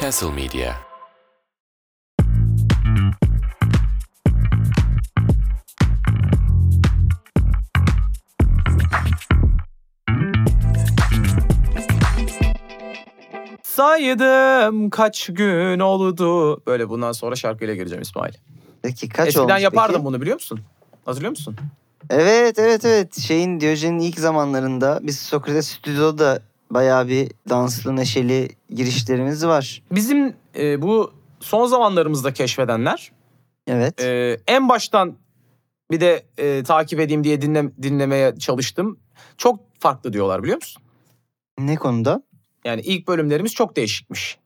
[0.00, 0.74] Castle Media.
[13.62, 16.60] Saydım kaç gün oldu.
[16.66, 18.32] Böyle bundan sonra şarkıyla gireceğim İsmail.
[18.82, 20.04] Peki kaç Eskiden olmuş yapardım peki?
[20.04, 20.60] bunu biliyor musun?
[21.04, 21.56] Hatırlıyor musun?
[22.10, 23.18] Evet evet evet.
[23.20, 26.42] Şeyin Diyojen'in ilk zamanlarında biz Sokrates Stüdyo'da da
[26.74, 29.82] bayağı bir danslı neşeli girişlerimiz var.
[29.92, 33.12] Bizim e, bu son zamanlarımızda keşfedenler
[33.66, 34.00] Evet.
[34.00, 35.16] e, en baştan
[35.90, 38.98] bir de e, takip edeyim diye dinle, dinlemeye çalıştım.
[39.36, 40.82] Çok farklı diyorlar biliyor musun?
[41.58, 42.22] ne konuda?
[42.64, 44.38] Yani ilk bölümlerimiz çok değişikmiş.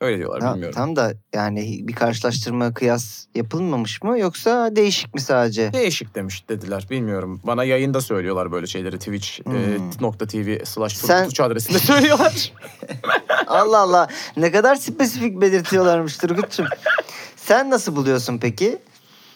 [0.00, 0.74] Öyle diyorlar Ha, bilmiyorum.
[0.74, 5.72] tam da yani bir karşılaştırma kıyas yapılmamış mı yoksa değişik mi sadece?
[5.72, 7.40] Değişik demiş dediler bilmiyorum.
[7.44, 9.54] Bana yayında söylüyorlar böyle şeyleri Twitch Hmm.
[9.56, 12.52] e, nokta TV slash Sen- adresinde söylüyorlar.
[13.46, 16.66] Allah Allah ne kadar spesifik belirtiyorlarmış Turgut'cum.
[17.36, 18.78] Sen nasıl buluyorsun peki?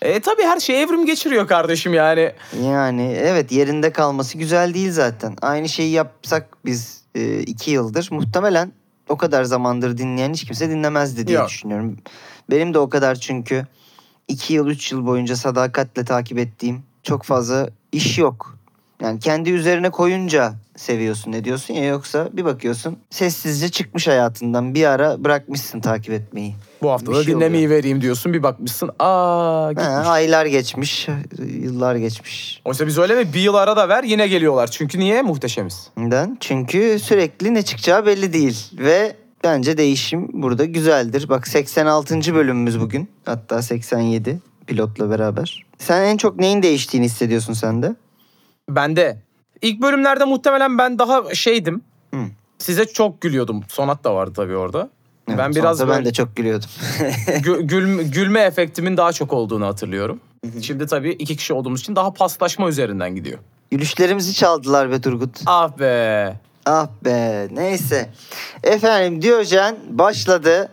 [0.02, 2.32] e tabii her şey evrim geçiriyor kardeşim yani.
[2.62, 5.36] Yani evet yerinde kalması güzel değil zaten.
[5.42, 8.72] Aynı şeyi yapsak biz e, iki yıldır muhtemelen
[9.14, 11.48] o kadar zamandır dinleyen hiç kimse dinlemezdi diye Yok.
[11.48, 11.96] düşünüyorum.
[12.50, 13.66] Benim de o kadar çünkü
[14.28, 18.58] iki yıl üç yıl boyunca sadakatle takip ettiğim çok fazla iş yok.
[19.02, 24.84] Yani kendi üzerine koyunca seviyorsun ne diyorsun ya yoksa bir bakıyorsun sessizce çıkmış hayatından bir
[24.84, 26.54] ara bırakmışsın takip etmeyi.
[26.82, 28.90] Bu hafta Bir da şey dinlemeyi vereyim diyorsun bir bakmışsın.
[28.98, 29.86] Aa gitmiş.
[29.86, 31.08] Ha, aylar geçmiş,
[31.62, 32.60] yıllar geçmiş.
[32.64, 33.32] Oysa biz öyle mi?
[33.34, 34.66] Bir yıl ara da ver yine geliyorlar.
[34.66, 35.22] Çünkü niye?
[35.22, 35.90] Muhteşemiz.
[35.96, 36.36] Neden?
[36.40, 38.70] Çünkü sürekli ne çıkacağı belli değil.
[38.78, 41.28] Ve bence değişim burada güzeldir.
[41.28, 42.34] Bak 86.
[42.34, 43.08] bölümümüz bugün.
[43.24, 45.66] Hatta 87 pilotla beraber.
[45.78, 47.82] Sen en çok neyin değiştiğini hissediyorsun sen
[48.70, 48.74] de?
[48.74, 49.18] Ben de.
[49.62, 51.82] İlk bölümlerde muhtemelen ben daha şeydim.
[52.14, 52.20] Hı.
[52.58, 53.64] Size çok gülüyordum.
[53.68, 54.90] Sonat da vardı tabii orada.
[55.28, 56.68] Evet, ben biraz ben böyle de çok gülüyordum.
[57.26, 60.20] gü- gülme, gülme efektimin daha çok olduğunu hatırlıyorum.
[60.62, 63.38] Şimdi tabii iki kişi olduğumuz için daha paslaşma üzerinden gidiyor.
[63.70, 65.40] Gülüşlerimizi çaldılar be Turgut.
[65.46, 66.34] Ah be.
[66.66, 68.10] Ah be neyse.
[68.62, 70.68] Efendim Diyojen başladı.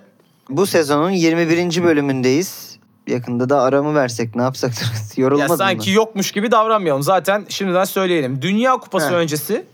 [0.49, 1.83] Bu sezonun 21.
[1.83, 2.70] bölümündeyiz.
[3.07, 5.17] Yakında da aramı versek ne yapsak Turgut?
[5.17, 5.95] Ya Yorulmadın sanki mı?
[5.95, 7.03] yokmuş gibi davranmayalım.
[7.03, 8.41] Zaten şimdiden söyleyelim.
[8.41, 9.13] Dünya Kupası Heh.
[9.13, 9.66] öncesi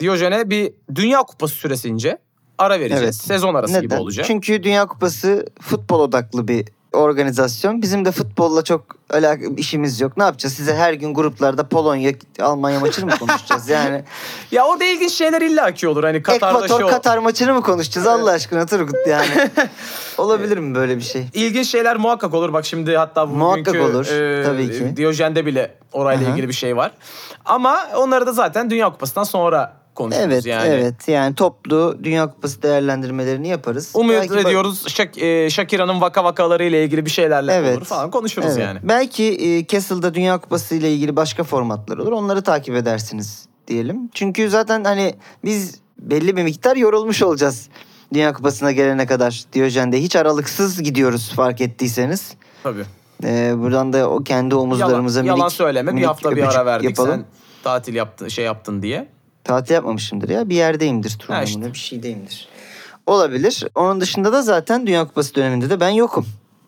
[0.00, 2.18] Diyojen'e bir Dünya Kupası süresince
[2.58, 3.02] ara vereceğiz.
[3.04, 3.14] Evet.
[3.14, 3.98] Sezon arası gibi Neden?
[3.98, 4.26] olacak.
[4.26, 7.82] Çünkü Dünya Kupası futbol odaklı bir organizasyon.
[7.82, 10.16] Bizim de futbolla çok alakalı işimiz yok.
[10.16, 10.54] Ne yapacağız?
[10.54, 13.68] Size her gün gruplarda Polonya, Almanya maçını mı konuşacağız?
[13.68, 14.04] Yani
[14.52, 16.04] Ya orada ilginç şeyler illaki olur.
[16.04, 19.50] Hani Katar'da Ekvator şey Katar maçını mı konuşacağız Allah aşkına Turgut yani?
[20.18, 21.26] Olabilir mi böyle bir şey?
[21.32, 22.52] İlginç şeyler muhakkak olur.
[22.52, 24.96] Bak şimdi hatta bugünkü Muhakkak olur, e, tabii ki.
[24.96, 26.32] Diyojen'de bile orayla Aha.
[26.32, 26.92] ilgili bir şey var.
[27.44, 30.68] Ama onları da zaten Dünya Kupası'ndan sonra konuşuruz Evet, yani.
[30.68, 31.08] evet.
[31.08, 33.90] Yani toplu Dünya Kupası değerlendirmelerini yaparız.
[33.94, 37.76] Umut Belki bak- ediyoruz Şak, e, Shakira'nın vaka vakaları ile ilgili bir şeylerle Evet.
[37.76, 38.58] olur falan konuşuruz Evet.
[38.58, 38.78] yani.
[38.82, 42.12] Belki e, Castle'da Dünya Kupası ile ilgili başka formatlar olur.
[42.12, 44.10] Onları takip edersiniz diyelim.
[44.14, 45.14] Çünkü zaten hani
[45.44, 47.68] biz belli bir miktar yorulmuş olacağız.
[48.14, 52.34] Dünya Kupası'na gelene kadar Diyojen'de hiç aralıksız gidiyoruz fark ettiyseniz.
[52.62, 52.84] Tabii.
[53.24, 55.90] Ee, buradan da o kendi omuzlarımıza Yalan, yalan minik- söyleme.
[55.90, 56.88] Bir minik hafta bir ara verdik.
[56.90, 57.10] yapalım.
[57.10, 57.24] Sen
[57.64, 59.08] tatil yaptın, şey yaptın diye.
[59.46, 60.48] Tatil yapmamışımdır ya.
[60.48, 61.72] Bir yerdeyimdir turnuvamda işte.
[61.72, 62.48] bir şeydeyimdir.
[63.06, 63.64] Olabilir.
[63.74, 66.26] Onun dışında da zaten Dünya Kupası döneminde de ben yokum.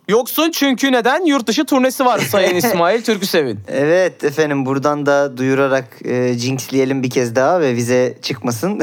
[0.08, 1.24] Yoksun çünkü neden?
[1.24, 3.60] Yurt dışı turnesi var Sayın İsmail Türküsev'in.
[3.68, 8.82] Evet efendim buradan da duyurarak e, jinxleyelim bir kez daha ve vize çıkmasın.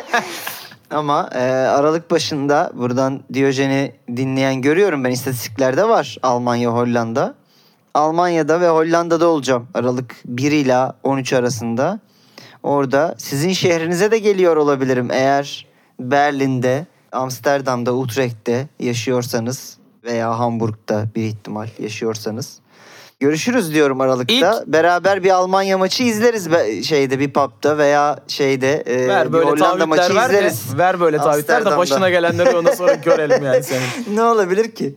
[0.90, 7.34] Ama e, Aralık başında buradan Diyojen'i dinleyen görüyorum ben istatistiklerde var Almanya, Hollanda.
[7.94, 12.00] Almanya'da ve Hollanda'da olacağım Aralık 1 ila 13 arasında.
[12.62, 15.66] Orada sizin şehrinize de geliyor olabilirim eğer
[16.00, 22.58] Berlin'de, Amsterdam'da, Utrecht'te yaşıyorsanız veya Hamburg'da bir ihtimal yaşıyorsanız.
[23.20, 24.34] Görüşürüz diyorum Aralık'ta.
[24.34, 29.32] İlk- Beraber bir Almanya maçı izleriz be- şeyde bir pub'da veya şeyde e, Ver bir
[29.32, 30.78] böyle Hollanda maçı ver de, izleriz.
[30.78, 34.16] ver böyle taahhütler de başına gelenleri ondan sonra görelim yani senin.
[34.16, 34.94] ne olabilir ki?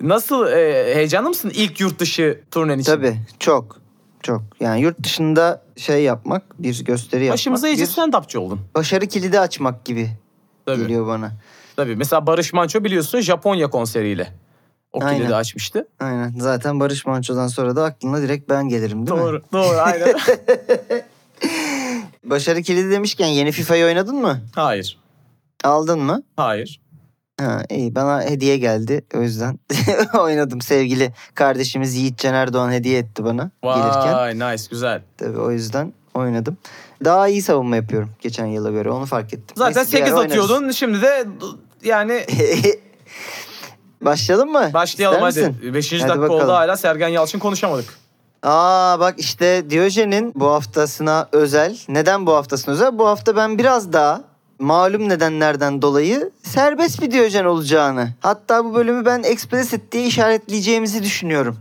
[0.00, 2.92] Nasıl e, heyecanlı mısın ilk yurt dışı turnen için?
[2.92, 3.76] Tabii çok
[4.26, 4.42] çok.
[4.60, 8.60] Yani yurt dışında şey yapmak, bir gösteri yapmak, Başımıza iyice stand-upçı oldun.
[8.74, 10.10] başarı kilidi açmak gibi
[10.66, 10.80] Tabii.
[10.82, 11.32] geliyor bana.
[11.76, 11.96] Tabii.
[11.96, 14.32] Mesela Barış Manço biliyorsun Japonya konseriyle.
[14.92, 15.18] O Aynen.
[15.18, 15.88] kilidi açmıştı.
[16.00, 16.34] Aynen.
[16.38, 19.24] Zaten Barış Manço'dan sonra da aklına direkt ben gelirim değil mi?
[19.24, 19.42] Doğru.
[19.52, 20.14] Doğru aynen.
[22.24, 24.40] Başarı kilidi demişken yeni FIFA'yı oynadın mı?
[24.54, 24.98] Hayır.
[25.64, 26.22] Aldın mı?
[26.36, 26.80] Hayır.
[27.40, 29.58] Ha, iyi bana hediye geldi o yüzden
[30.18, 30.60] oynadım.
[30.60, 34.14] Sevgili kardeşimiz Yiğit Can Erdoğan hediye etti bana gelirken.
[34.14, 35.02] Vay nice güzel.
[35.18, 36.56] Tabii o yüzden oynadım.
[37.04, 38.90] Daha iyi savunma yapıyorum geçen yıla göre.
[38.90, 39.56] Onu fark ettim.
[39.56, 40.44] Zaten Neyse, bir 8 ara oynarız.
[40.44, 40.70] atıyordun.
[40.70, 41.26] Şimdi de
[41.84, 42.26] yani
[44.02, 44.70] Başlayalım mı?
[44.74, 45.40] başlayalım hadi.
[45.40, 45.74] misin?
[45.74, 45.92] 5.
[45.92, 46.40] Hadi dakika bakalım.
[46.44, 47.84] oldu hala Sergen Yalçın konuşamadık.
[48.42, 51.76] Aa bak işte Diyojen'in bu haftasına özel.
[51.88, 52.98] Neden bu haftasına özel?
[52.98, 54.24] Bu hafta ben biraz daha
[54.58, 58.08] malum nedenlerden dolayı serbest bir Diyojen olacağını.
[58.20, 61.56] Hatta bu bölümü ben explicit diye işaretleyeceğimizi düşünüyorum.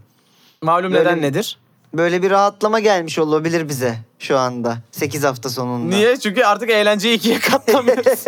[0.62, 1.57] Malum Böyle neden nedir?
[1.94, 4.77] Böyle bir rahatlama gelmiş olabilir bize şu anda.
[4.92, 5.95] 8 hafta sonunda.
[5.95, 6.18] Niye?
[6.19, 8.24] Çünkü artık eğlenceyi ikiye katlamıyoruz.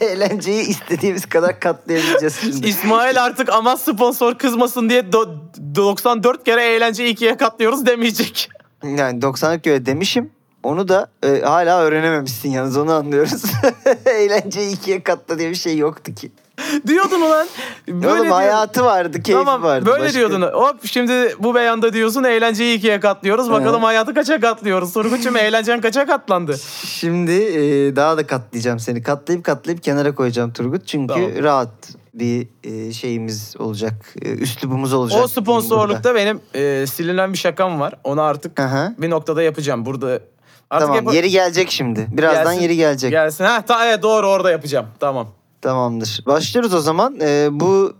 [0.00, 2.68] Eğlenceyi istediğimiz kadar katlayabileceğiz şimdi.
[2.68, 5.38] İsmail artık ama sponsor kızmasın diye do-
[5.74, 8.48] 94 kere eğlenceyi ikiye katlıyoruz demeyecek.
[8.84, 10.30] Yani 90'lık göre demişim.
[10.66, 13.42] Onu da e, hala öğrenememişsin yalnız onu anlıyoruz.
[14.06, 16.30] Eğlenceyi ikiye katla diye bir şey yoktu ki.
[16.86, 17.46] Diyordun ulan.
[17.88, 19.86] Böyle Oğlum hayatı vardı, keyfi Tamam vardı.
[19.86, 20.42] böyle Başka- diyordun.
[20.42, 23.50] Hop şimdi bu beyanda diyorsun eğlenceyi ikiye katlıyoruz.
[23.50, 23.86] Bakalım Hı.
[23.86, 24.92] hayatı kaça katlıyoruz.
[24.92, 26.56] Turgut'cum eğlencen kaça katlandı?
[26.84, 29.02] Şimdi e, daha da katlayacağım seni.
[29.02, 30.86] Katlayıp katlayıp kenara koyacağım Turgut.
[30.86, 31.42] Çünkü Tamam.
[31.42, 34.14] rahat bir e, şeyimiz olacak.
[34.22, 35.24] E, üslubumuz olacak.
[35.24, 37.94] O sponsorlukta benim e, silinen bir şakam var.
[38.04, 38.94] Onu artık hı.
[38.98, 39.86] bir noktada yapacağım.
[39.86, 40.20] Burada
[40.70, 42.06] artık Tamam yapa- yeri gelecek şimdi.
[42.10, 42.60] Birazdan Gelsin.
[42.60, 43.10] yeri gelecek.
[43.10, 43.44] Gelsin.
[43.44, 44.86] Ha ta, evet, doğru orada yapacağım.
[45.00, 45.28] Tamam.
[45.62, 46.22] Tamamdır.
[46.26, 47.16] Başlıyoruz o zaman.
[47.20, 47.92] Ee, bu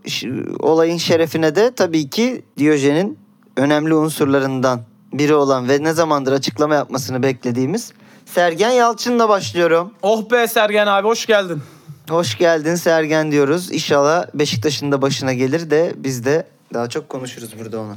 [0.60, 3.18] olayın şerefine de tabii ki Diyojen'in
[3.56, 4.80] önemli unsurlarından
[5.12, 7.92] biri olan ve ne zamandır açıklama yapmasını beklediğimiz
[8.26, 9.92] Sergen Yalçın'la başlıyorum.
[10.02, 11.62] Oh be Sergen abi hoş geldin.
[12.10, 13.72] Hoş geldin Sergen diyoruz.
[13.72, 17.96] İnşallah Beşiktaş'ın da başına gelir de biz de daha çok konuşuruz burada onu.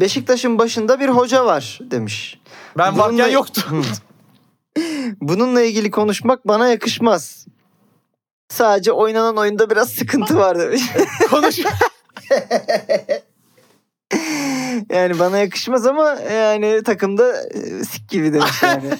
[0.00, 2.40] Beşiktaş'ın başında bir hoca var demiş.
[2.78, 3.62] Ben Bununla- varken yoktu.
[5.20, 7.46] Bununla ilgili konuşmak bana yakışmaz.
[8.48, 10.82] Sadece oynanan oyunda biraz sıkıntı var demiş.
[11.30, 11.58] Konuş.
[14.90, 18.90] Yani bana yakışmaz ama yani takımda e, sik gibi demiş yani.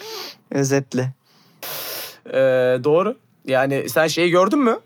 [0.50, 1.12] Özetle.
[2.26, 2.34] Ee,
[2.84, 3.16] doğru.
[3.44, 4.78] Yani sen şeyi gördün mü?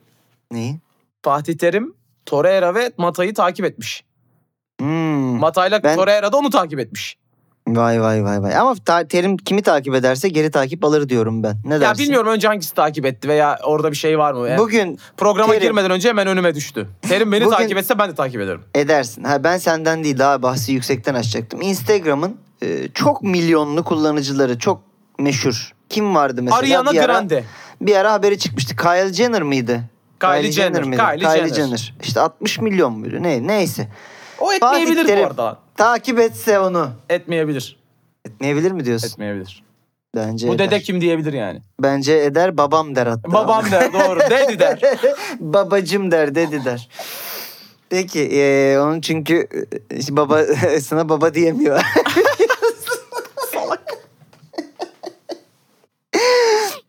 [0.50, 0.78] Neyi?
[1.22, 1.94] Fatih Terim,
[2.26, 4.04] Torreira ve Mata'yı takip etmiş.
[4.80, 5.38] Hmm.
[5.38, 7.16] Mata'yla Ben- Torreira da onu takip etmiş.
[7.76, 8.56] Vay vay vay vay.
[8.56, 11.56] Ama ta- Terim kimi takip ederse geri takip alır diyorum ben.
[11.64, 12.04] Ne Ya dersin?
[12.04, 14.48] bilmiyorum önce hangisi takip etti veya orada bir şey var mı?
[14.48, 16.88] Yani Bugün programa Terim- girmeden önce hemen önüme düştü.
[17.08, 18.60] Terim beni Bugün- takip etse ben de takip ederim.
[18.74, 19.24] edersin.
[19.24, 21.60] Ha ben senden değil daha bahsi yüksekten açacaktım.
[21.62, 24.80] Instagram'ın e, çok milyonlu kullanıcıları çok
[25.18, 25.72] meşhur.
[25.88, 26.58] Kim vardı mesela?
[26.60, 27.44] Ariana bir ara, Grande.
[27.80, 28.76] Bir ara haberi çıkmıştı.
[28.76, 29.80] Kylie Jenner mıydı?
[30.20, 31.02] Kylie Jenner, mıydı?
[31.02, 31.94] Kylie Jenner.
[32.02, 33.16] İşte 60 milyon muydu?
[33.22, 33.88] Ne, neyse.
[34.40, 35.58] O etmeyebilir Fatih bu arada.
[35.76, 36.90] Takip etse onu.
[37.08, 37.76] Etmeyebilir.
[38.24, 39.08] Etmeyebilir mi diyorsun?
[39.08, 39.62] Etmeyebilir.
[40.16, 40.70] Bence Bu eder.
[40.70, 41.60] dede kim diyebilir yani.
[41.82, 43.32] Bence eder babam der hatta.
[43.32, 44.20] Babam der doğru.
[44.30, 44.80] Dedi der.
[45.40, 46.88] Babacım der dedi der.
[47.90, 49.48] Peki eee, onun çünkü
[49.92, 50.44] e, baba
[50.82, 51.82] sana baba diyemiyor.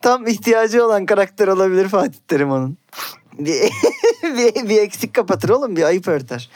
[0.01, 2.77] Tam ihtiyacı olan karakter olabilir Fatih Terim onun.
[3.39, 3.61] Bir,
[4.23, 6.49] bir, bir eksik kapatır oğlum bir ayıp örter.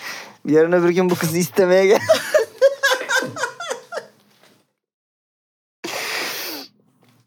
[0.48, 2.00] Yarın öbür gün bu kızı istemeye gel.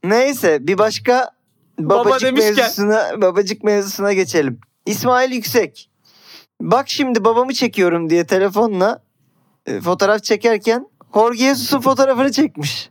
[0.05, 1.31] Neyse bir başka
[1.78, 2.56] Baba babacık demişken.
[2.56, 4.61] mevzusuna babacık mevzusuna geçelim.
[4.87, 5.90] İsmail Yüksek.
[6.61, 9.02] Bak şimdi babamı çekiyorum diye telefonla
[9.66, 12.90] e, fotoğraf çekerken Jorge Jesus'un fotoğrafını çekmiş.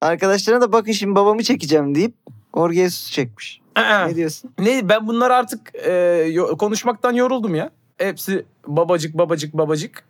[0.00, 2.14] Arkadaşlarına da bakın şimdi babamı çekeceğim deyip
[2.56, 3.60] Jorge Jesus çekmiş.
[3.76, 4.50] Ne diyorsun?
[4.58, 5.92] ne ben bunlar artık e,
[6.32, 7.70] yo- konuşmaktan yoruldum ya.
[8.04, 10.04] Hepsi babacık babacık babacık.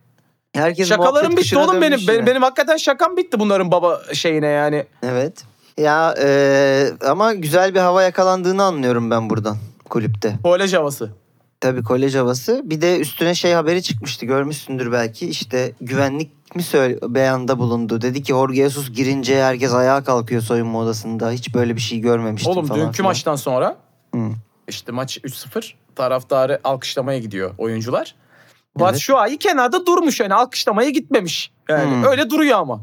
[0.55, 2.01] Herkes Şakalarım bitti oğlum benim.
[2.09, 2.27] benim.
[2.27, 4.85] Benim hakikaten şakam bitti bunların baba şeyine yani.
[5.03, 5.45] Evet.
[5.79, 9.57] Ya e, ama güzel bir hava yakalandığını anlıyorum ben buradan
[9.89, 10.35] kulüpte.
[10.43, 11.11] Kolej havası.
[11.61, 12.61] Tabii kolej havası.
[12.65, 14.27] Bir de üstüne şey haberi çıkmıştı.
[14.27, 15.29] Görmüşsündür belki.
[15.29, 18.01] İşte güvenlik mi söyle beyanda bulundu.
[18.01, 21.31] Dedi ki Jorge Jesus girince herkes ayağa kalkıyor soyunma odasında.
[21.31, 22.81] Hiç böyle bir şey görmemiştim Oğlum falan.
[22.81, 23.11] dünkü filan.
[23.11, 23.77] maçtan sonra
[24.15, 24.21] Hı.
[24.69, 28.15] İşte maç 3-0 taraftarı alkışlamaya gidiyor oyuncular.
[28.77, 28.81] Evet.
[28.81, 31.51] Batshuayi kenarda durmuş yani alkışlamaya gitmemiş.
[31.69, 32.05] Yani Hmm.
[32.05, 32.81] öyle duruyor ama.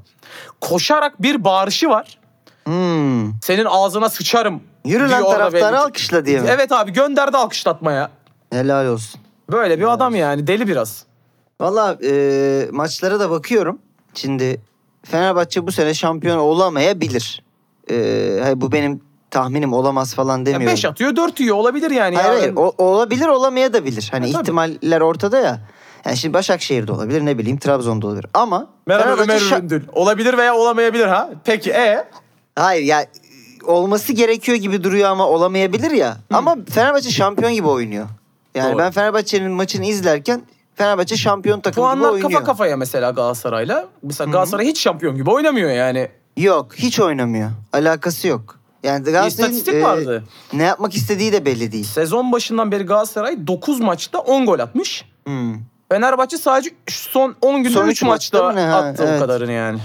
[0.61, 2.19] Koşarak bir bağırışı var.
[2.65, 3.41] Hmm.
[3.41, 4.63] Senin ağzına sıçarım.
[4.85, 6.47] Yürü lan taraftarı alkışla diye mi?
[6.51, 8.11] Evet abi gönderdi alkışlatmaya.
[8.51, 9.21] Helal olsun.
[9.51, 11.05] Böyle bir adam yani deli biraz.
[11.61, 13.79] Valla e, maçlara da bakıyorum.
[14.13, 14.61] Şimdi
[15.03, 17.43] Fenerbahçe bu sene şampiyon olamayabilir.
[17.91, 20.67] E, bu benim tahminim olamaz falan demiyorum.
[20.67, 22.15] 5 atıyor 4 yiyor olabilir yani.
[22.15, 22.39] Hayır Ya.
[22.41, 24.07] hayır o- olabilir olamayabilir.
[24.11, 24.41] Hani E, tabii.
[24.41, 25.59] ihtimaller ortada ya.
[26.05, 28.25] Yani şimdi Başakşehir'de olabilir ne bileyim Trabzon'da olabilir.
[28.33, 29.81] Ama Merhaba Ömer şa- Üründül.
[29.93, 31.29] Olabilir veya olamayabilir ha.
[31.45, 32.03] Peki e
[32.55, 33.05] Hayır ya
[33.65, 36.17] olması gerekiyor gibi duruyor ama olamayabilir ya.
[36.33, 38.05] Ama Fenerbahçe şampiyon gibi oynuyor.
[38.55, 38.77] Yani Doğru.
[38.79, 40.41] ben Fenerbahçe'nin maçını izlerken
[40.75, 42.31] Fenerbahçe şampiyon takımı gibi puanlar oynuyor.
[42.31, 43.85] kafa kafaya mesela Galatasaray'la.
[44.03, 46.07] Mesela Galatasaray hiç şampiyon gibi oynamıyor yani.
[46.37, 47.49] Yok hiç oynamıyor.
[47.73, 48.58] Alakası yok.
[48.83, 50.23] Yani Galatasaray'ın istatistik e, vardı.
[50.53, 51.83] ne yapmak istediği de belli değil.
[51.83, 55.05] Sezon başından beri Galatasaray 9 maçta 10 gol atmış.
[55.25, 55.55] Hmm.
[55.91, 58.71] Fenerbahçe sadece son 10 günde Son 3 üç maçta maçta mı ne?
[58.71, 59.21] Ha, attı evet.
[59.21, 59.79] o kadarını yani.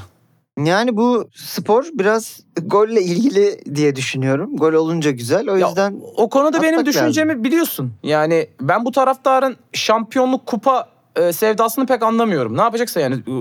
[0.65, 4.57] Yani bu spor biraz golle ilgili diye düşünüyorum.
[4.57, 5.49] Gol olunca güzel.
[5.51, 7.93] O Ya, yüzden o konuda benim atmak düşüncemi biliyorsun.
[8.03, 12.57] Yani ben bu taraftarın şampiyonluk kupa e, sevdasını pek anlamıyorum.
[12.57, 13.33] Ne yapacaksa yani e,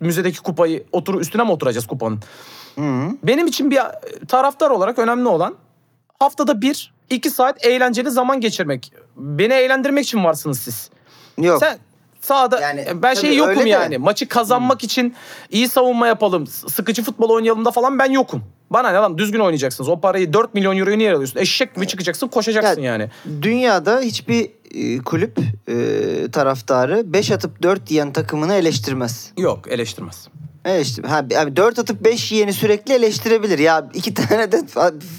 [0.00, 2.20] müzedeki kupayı otur üstüne mi oturacağız kupanın?
[2.78, 3.10] Hı.
[3.22, 3.92] Benim için bir e,
[4.28, 5.54] taraftar olarak önemli olan
[6.18, 8.92] haftada bir, iki saat eğlenceli zaman geçirmek.
[9.16, 10.90] Beni eğlendirmek için varsınız siz.
[11.38, 11.60] yok.
[11.60, 11.78] Sen
[12.20, 13.68] sahada Yani, e, ben şey yokum öyle de.
[13.68, 13.98] yani.
[13.98, 15.14] Maçı kazanmak için
[15.50, 18.42] iyi savunma yapalım, sıkıcı futbol oynayalım da falan ben yokum.
[18.70, 19.88] Bana ne lan düzgün oynayacaksınız.
[19.88, 21.40] O parayı 4 milyon euroyu niye alıyorsun?
[21.40, 23.10] Eşek gibi çıkacaksın, koşacaksın Ya, yani.
[23.42, 25.38] Dünyada hiçbir e, kulüp
[25.68, 25.74] e,
[26.30, 29.32] taraftarı 5 atıp 4 yiyen takımını eleştirmez.
[29.38, 30.28] Yok, eleştirmez.
[30.64, 31.04] Eleştir.
[31.04, 33.58] Ha, abi 4 atıp 5 yiyeni sürekli eleştirebilir.
[33.58, 34.62] Ya iki tane de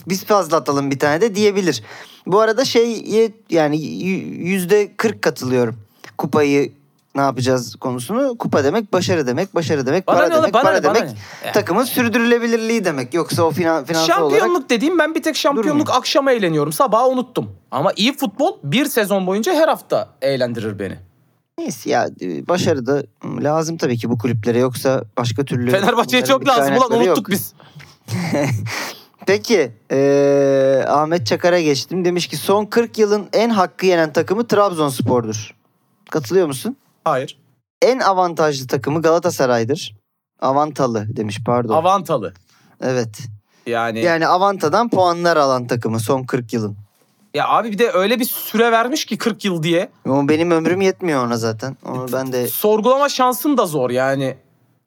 [0.08, 1.84] biz fazla atalım bir tane de diyebilir.
[2.28, 3.82] Bu arada şeye yani
[4.38, 5.80] yüzde 40 katılıyorum.
[6.18, 6.72] Kupayı
[7.16, 8.38] ne yapacağız konusunu.
[8.38, 9.56] Kupa demek başarı demek.
[9.56, 10.54] Başarı demek Bana para demek.
[10.54, 11.04] bana para ne, demek
[11.46, 11.52] ne?
[11.52, 13.14] takımın sürdürülebilirliği demek.
[13.14, 16.00] Yoksa o finan, finansal olarak Şampiyonluk dediğim ben bir tek şampiyonluk Durmuyor.
[16.00, 16.74] akşama eğleniyorum.
[16.74, 17.52] Sabahı unuttum.
[17.72, 20.98] Ama iyi futbol bir sezon boyunca her hafta eğlendirir beni.
[21.64, 26.48] Neyse ya e, başarı da lazım tabii ki bu kulüplere yoksa başka türlü Fenerbahçe'ye çok
[26.48, 26.64] lazım.
[26.64, 27.18] Ulan kaynakları yok.
[27.18, 27.54] unuttuk biz.
[29.26, 32.06] Peki eee, Ahmet Çakar'a geçtim.
[32.06, 35.56] Demiş ki son 40 yılın en hakkı yenen takımı Trabzonspor'dur.
[36.10, 36.78] Katılıyor musun?
[37.06, 37.38] Hayır.
[37.82, 39.96] En avantajlı takımı Galatasaray'dır.
[40.42, 41.74] Avantalı demiş pardon.
[41.76, 42.34] Avantalı.
[42.82, 43.20] evet.
[43.66, 46.78] Yani, Yani Avanta'dan puanlar alan takımı son 40 yılın.
[47.34, 49.90] Ya abi bir de öyle bir süre vermiş ki 40 yıl diye.
[50.06, 51.78] Ama benim ömrüm yetmiyor ona zaten.
[51.86, 54.38] Onu ben de sorgulama şansın da zor yani.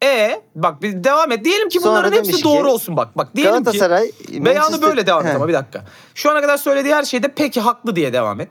[0.03, 1.45] E bak bir devam et.
[1.45, 3.17] Diyelim ki Sonra bunların hepsi demiş ki, doğru olsun bak.
[3.17, 5.85] Bak diyelim Galatasaray ki beyanı Manchester- böyle devam et ama bir dakika.
[6.15, 8.49] Şu ana kadar söylediği her şeyde peki haklı diye devam et.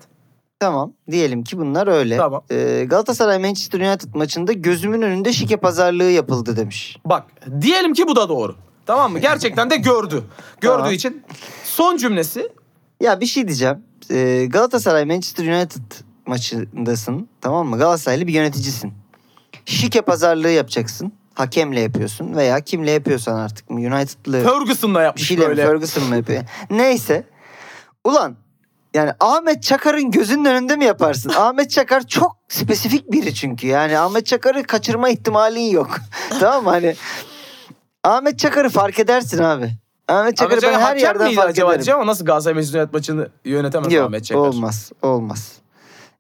[0.61, 0.93] Tamam.
[1.11, 2.17] Diyelim ki bunlar öyle.
[2.17, 2.43] Tamam.
[2.51, 6.97] Ee, Galatasaray Manchester United maçında gözümün önünde şike pazarlığı yapıldı demiş.
[7.05, 7.25] Bak
[7.61, 8.55] diyelim ki bu da doğru.
[8.87, 9.19] Tamam mı?
[9.19, 10.25] Gerçekten de gördü.
[10.61, 10.93] Gördüğü Tamam.
[10.93, 11.23] için
[11.65, 12.49] son cümlesi
[13.01, 13.79] Ya bir şey diyeceğim.
[14.11, 15.93] Ee, Galatasaray Manchester United
[16.27, 17.29] maçındasın.
[17.41, 17.79] Tamam mı?
[17.79, 18.93] Galatasaraylı bir yöneticisin.
[19.65, 21.13] Şike pazarlığı yapacaksın.
[21.35, 23.81] Hakemle yapıyorsun veya kimle yapıyorsan artık mı?
[23.81, 25.49] United'lı Ferguson'la yapmış şeyle mi?
[25.49, 25.67] böyle.
[25.67, 26.43] Ferguson mı yapıyor?
[26.71, 27.25] Neyse.
[28.05, 28.37] Ulan
[28.95, 31.31] yani Ahmet Çakar'ın gözünün önünde mi yaparsın?
[31.37, 33.67] Ahmet Çakar çok spesifik biri çünkü.
[33.67, 35.97] Yani Ahmet Çakar'ı kaçırma ihtimalin yok.
[36.41, 36.71] tamam mı?
[36.71, 36.97] Hani
[38.05, 39.71] Ahmet Çakar'ı fark edersin abi.
[40.09, 41.95] Ahmet Çakar'ı ben her yerden fark acaba ederim.
[41.95, 44.41] ama nasıl Galatasaray Manchester United maçını yönetemez Yok Ahmet Çakar.
[44.41, 45.53] olmaz olmaz.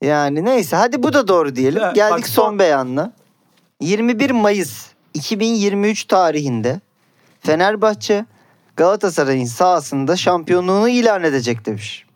[0.02, 1.82] Yani neyse hadi bu da doğru diyelim.
[1.82, 3.12] Ya, Geldik bak son son- beyanla.
[3.80, 6.80] 21 Mayıs 2023 tarihinde
[7.40, 8.24] Fenerbahçe
[8.76, 12.06] Galatasaray'ın sahasında şampiyonluğunu ilan edecek demiş.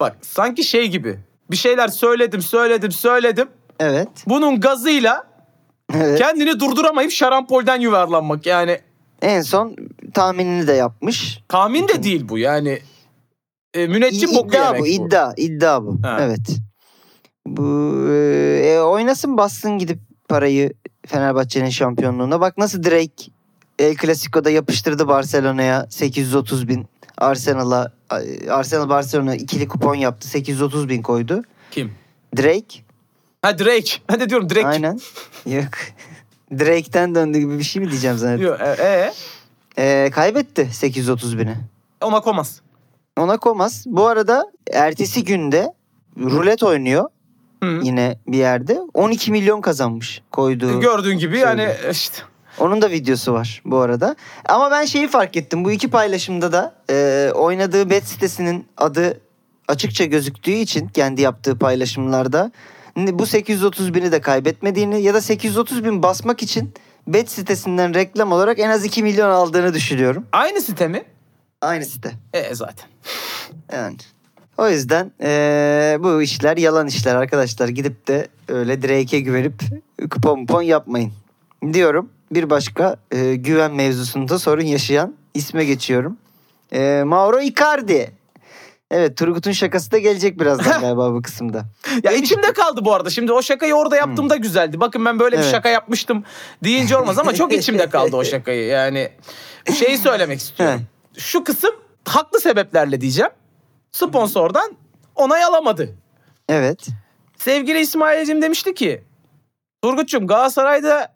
[0.00, 1.18] Bak sanki şey gibi.
[1.50, 3.48] Bir şeyler söyledim söyledim söyledim.
[3.80, 4.08] Evet.
[4.26, 5.24] Bunun gazıyla
[5.94, 6.18] Evet.
[6.18, 8.46] kendini durduramayıp şarampolden yuvarlanmak.
[8.46, 8.80] Yani
[9.22, 9.76] En son
[10.14, 11.42] tahminini de yapmış.
[11.48, 12.78] tahmin de değil bu yani.
[13.74, 14.88] E, müneccim boku iddia yemek bu, bu.
[14.88, 15.98] iddia, iddia bu.
[16.02, 16.18] Ha.
[16.20, 16.58] Evet.
[17.46, 18.16] Bu e,
[18.64, 19.98] e, oynasın bassın gidip
[20.28, 20.72] parayı
[21.06, 22.40] Fenerbahçe'nin şampiyonluğuna.
[22.40, 23.24] Bak nasıl Drake
[23.78, 26.86] El Clasico'da yapıştırdı Barcelona'ya 830 bin.
[27.18, 27.92] Arsenal'a
[28.50, 30.28] Arsenal Barcelona ikili kupon yaptı.
[30.28, 31.42] 830 bin koydu.
[31.70, 31.92] Kim?
[32.36, 32.80] Drake.
[33.42, 33.92] Ha Drake.
[34.10, 34.66] Ben de diyorum Drake.
[34.66, 35.00] Aynen.
[35.46, 35.68] Yok.
[36.58, 38.46] Drake'ten döndü gibi bir şey mi diyeceğim zannettim.
[38.46, 39.12] Yok, e, e,
[39.78, 41.54] E, kaybetti 830 bini.
[42.00, 42.60] ona komaz.
[43.18, 43.84] Ona komaz.
[43.86, 45.72] Bu arada ertesi günde
[46.18, 47.04] rulet oynuyor
[47.62, 47.80] Hı.
[47.82, 48.80] yine bir yerde.
[48.94, 50.80] 12 milyon kazanmış koyduğu.
[50.80, 52.22] Gördüğün gibi yani işte.
[52.58, 54.16] Onun da videosu var bu arada.
[54.48, 55.64] Ama ben şeyi fark ettim.
[55.64, 59.20] Bu iki paylaşımda da e, oynadığı bet sitesinin adı
[59.68, 62.52] açıkça gözüktüğü için kendi yaptığı paylaşımlarda
[62.96, 66.72] bu 830 bini de kaybetmediğini ya da 830 bin basmak için
[67.08, 70.26] bet sitesinden reklam olarak en az 2 milyon aldığını düşünüyorum.
[70.32, 71.04] Aynı site mi?
[71.60, 72.12] Aynı site.
[72.32, 72.86] E zaten.
[73.72, 73.96] Yani.
[74.58, 77.68] O yüzden eee, bu işler yalan işler arkadaşlar.
[77.68, 79.54] Gidip de öyle Drake'e güvenip
[80.10, 81.12] kupon kupon yapmayın.
[81.72, 82.10] Diyorum.
[82.32, 86.16] Bir başka eee, güven mevzusunda sorun yaşayan isme geçiyorum.
[86.72, 88.10] Eee, Mauro Icardi.
[88.90, 91.64] Evet Turgut'un şakası da gelecek birazdan galiba bu kısımda.
[92.02, 93.10] Ya içimde kaldı bu arada.
[93.10, 94.80] Şimdi o şakayı orada yaptığımda güzeldi.
[94.80, 95.52] Bakın ben böyle bir Evet.
[95.52, 96.24] şaka yapmıştım
[96.64, 98.66] deyince olmaz ama çok içimde kaldı o şakayı.
[98.66, 99.10] Yani
[99.78, 100.82] şeyi söylemek istiyorum.
[101.18, 101.70] Şu kısım
[102.04, 103.30] haklı sebeplerle diyeceğim.
[103.92, 104.76] Sponsordan
[105.16, 105.94] onay alamadı.
[106.48, 106.86] Evet.
[107.36, 109.04] Sevgili İsmail'cim demişti ki
[109.82, 111.14] Turgut'cum Galatasaray'da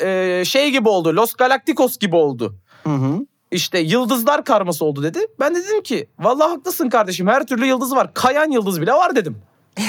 [0.00, 1.16] e, şey gibi oldu.
[1.16, 2.54] Los Galacticos gibi oldu.
[2.84, 3.18] Hı hı.
[3.50, 5.18] İşte yıldızlar karması oldu dedi.
[5.40, 8.14] Ben de dedim ki vallahi haklısın kardeşim her türlü yıldız var.
[8.14, 9.36] Kayan yıldız bile var dedim.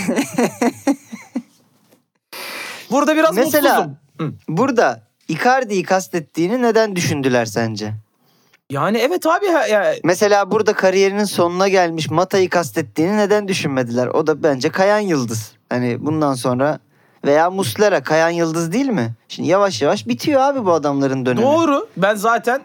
[2.91, 3.97] Burada biraz Mesela- mutsuzum.
[4.17, 4.33] Hı.
[4.47, 7.93] Burada Icardi'yi kastettiğini neden düşündüler sence?
[8.69, 14.07] Yani evet abi ya, Mesela burada kariyerinin sonuna gelmiş Mata'yı kastettiğini neden düşünmediler?
[14.07, 15.51] O da bence Kayan Yıldız.
[15.69, 16.79] Hani bundan sonra
[17.25, 19.13] veya Muslera Kayan Yıldız değil mi?
[19.27, 21.45] Şimdi yavaş yavaş bitiyor abi bu adamların dönemi.
[21.45, 21.87] doğru.
[21.97, 22.61] Ben zaten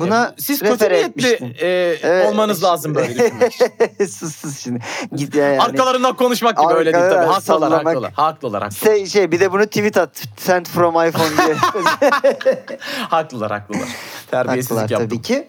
[0.00, 1.66] Buna e, siz kötü niyetli e,
[2.02, 2.28] Evet.
[2.32, 4.06] olmanız lazım böyle düşünmek için.
[4.06, 4.80] sus sus şimdi.
[5.16, 5.60] Git ya yani.
[5.62, 7.14] Arkalarından konuşmak gibi öyle değil tabii.
[7.14, 7.86] Haklılar, sallamak.
[7.86, 8.12] haklılar.
[8.12, 8.94] Haklılar, haklılar.
[8.96, 10.22] Şey, şey bir de bunu tweet at.
[10.36, 11.54] Send from iPhone diye.
[13.08, 13.88] Haklılar, haklılar.
[14.30, 15.08] Terbiyesizlik Haklılar yaptım.
[15.08, 15.48] tabii ki.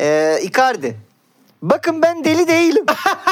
[0.00, 0.96] Ee, Icardi.
[1.62, 2.84] Bakın ben deli değilim.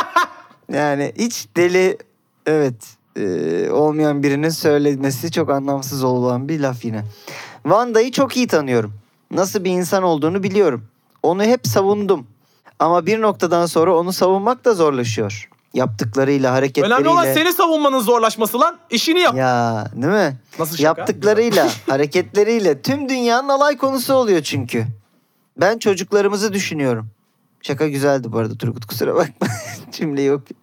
[0.72, 1.98] yani hiç deli
[2.46, 2.74] evet
[3.16, 7.04] e, olmayan birinin söylemesi çok anlamsız olan bir laf yine.
[7.66, 8.94] Vanda'yı çok iyi tanıyorum.
[9.30, 10.84] Nasıl bir insan olduğunu biliyorum.
[11.22, 12.26] Onu hep savundum.
[12.78, 15.48] Ama bir noktadan sonra onu savunmak da zorlaşıyor.
[15.74, 16.94] Yaptıklarıyla, hareketleriyle.
[16.94, 18.78] Önemli olan seni savunmanın zorlaşması lan.
[18.90, 19.36] İşini yap.
[19.36, 20.36] Ya değil mi?
[20.58, 21.00] Nasıl şaka?
[21.00, 24.86] Yaptıklarıyla, hareketleriyle tüm dünyanın alay konusu oluyor çünkü.
[25.56, 27.06] Ben çocuklarımızı düşünüyorum.
[27.62, 29.46] Şaka güzeldi bu arada Turgut kusura bakma.
[29.92, 30.56] Cümleyi okudum.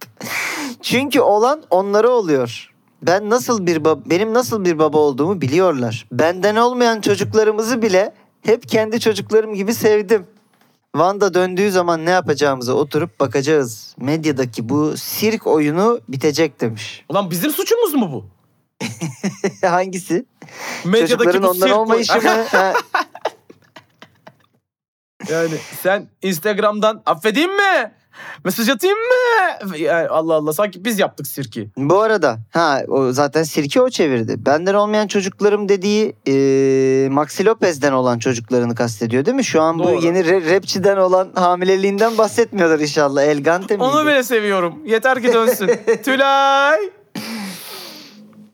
[0.81, 2.71] Çünkü olan onlara oluyor.
[3.01, 6.07] Ben nasıl bir bab- benim nasıl bir baba olduğumu biliyorlar.
[6.11, 8.13] Benden olmayan çocuklarımızı bile
[8.47, 10.27] hep kendi çocuklarım gibi sevdim.
[10.95, 13.95] Van'da döndüğü zaman ne yapacağımıza oturup bakacağız.
[13.99, 17.05] Medyadaki bu sirk oyunu bitecek demiş.
[17.09, 18.25] Ulan bizim suçumuz mu bu?
[19.67, 20.25] Hangisi?
[20.85, 22.21] Medyadaki Çocukların bu ondan sirk olmayışı mı?
[22.51, 22.73] Ha,
[25.29, 27.91] Yani sen Instagram'dan affedeyim mi?
[28.45, 29.77] Mesaj atayım mı?
[29.77, 31.69] Yani Allah Allah sanki biz yaptık sirki.
[31.77, 34.35] Bu arada ha o zaten sirke o çevirdi.
[34.45, 39.43] Benden olmayan çocuklarım dediği e, Maxi Lopez'den olan çocuklarını kastediyor değil mi?
[39.45, 40.05] Şu an bu Doğru.
[40.05, 43.23] yeni re- rapçiden olan hamileliğinden bahsetmiyorlar inşallah.
[43.23, 43.83] Elgante miydi?
[43.83, 44.73] Onu bile seviyorum.
[44.85, 45.67] Yeter ki dönsün.
[46.05, 46.79] Tülay.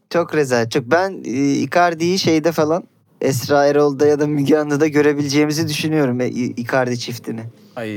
[0.10, 0.72] Çok rezalet.
[0.72, 2.84] Çok ben e, Icardi'yi şeyde falan
[3.22, 7.42] Esra Erol'da ya da Müge Anlı'da görebileceğimizi düşünüyorum e, Icardi çiftini.
[7.76, 7.90] Ay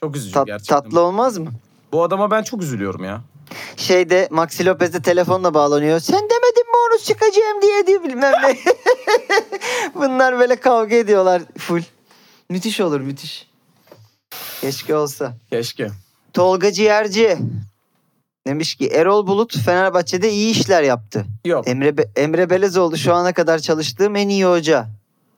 [0.00, 0.80] çok üzücü Tat- gerçekten.
[0.82, 1.50] tatlı olmaz mı?
[1.92, 3.20] Bu adama ben çok üzülüyorum ya.
[3.76, 6.00] Şeyde Maxi Lopez de telefonla bağlanıyor.
[6.00, 8.56] Sen demedin mi onu çıkacağım diye diye bilmem ne.
[9.94, 11.82] Bunlar böyle kavga ediyorlar full.
[12.50, 13.50] Müthiş olur müthiş.
[14.60, 15.34] Keşke olsa.
[15.50, 15.90] Keşke.
[16.32, 17.38] Tolga Ciğerci
[18.46, 21.26] demiş ki Erol Bulut Fenerbahçe'de iyi işler yaptı.
[21.44, 24.86] Yok Emre Be- Emre Belezoğlu şu ana kadar çalıştığım en iyi hoca.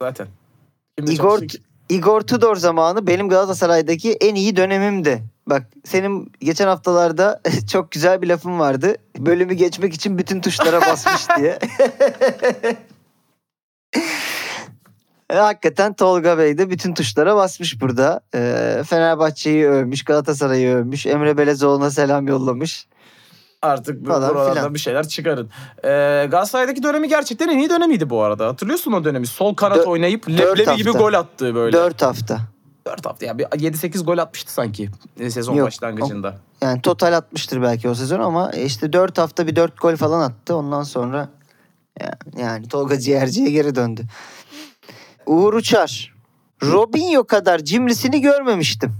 [0.02, 0.26] zaten.
[0.98, 1.64] Kimle Igor çalıştı ki?
[1.88, 5.22] Igor Tudor zamanı benim Galatasaray'daki en iyi dönemimdi.
[5.46, 7.40] Bak senin geçen haftalarda
[7.72, 8.96] çok güzel bir lafın vardı.
[9.18, 11.58] Bölümü geçmek için bütün tuşlara basmış diye.
[15.32, 18.20] Hakikaten Tolga Bey de bütün tuşlara basmış burada.
[18.34, 22.86] Ee, Fenerbahçe'yi övmüş, Galatasaray'ı övmüş, Emre Belezoğlu'na selam yollamış.
[23.62, 24.74] Artık bu Falan buralardan filan.
[24.74, 25.50] bir şeyler çıkarın.
[25.84, 25.88] Ee,
[26.30, 28.46] Galatasaray'daki dönemi gerçekten en iyi dönemiydi bu arada.
[28.46, 29.26] Hatırlıyorsun o dönemi.
[29.26, 31.72] Sol kanat Dö- oynayıp leblebi gibi gol attığı böyle.
[31.76, 32.38] 4, Dört hafta.
[33.04, 34.90] hafta ya bir 7-8 gol atmıştı sanki
[35.20, 36.36] e, sezon Yok, başlangıcında.
[36.62, 40.56] Yani total atmıştır belki o sezon ama işte 4 hafta bir 4 gol falan attı.
[40.56, 41.28] Ondan sonra
[42.00, 44.02] yani, yani Tolga Ciğerci'ye geri döndü.
[45.26, 46.14] Uğur Uçar.
[46.62, 48.94] Robinho kadar cimrisini görmemiştim.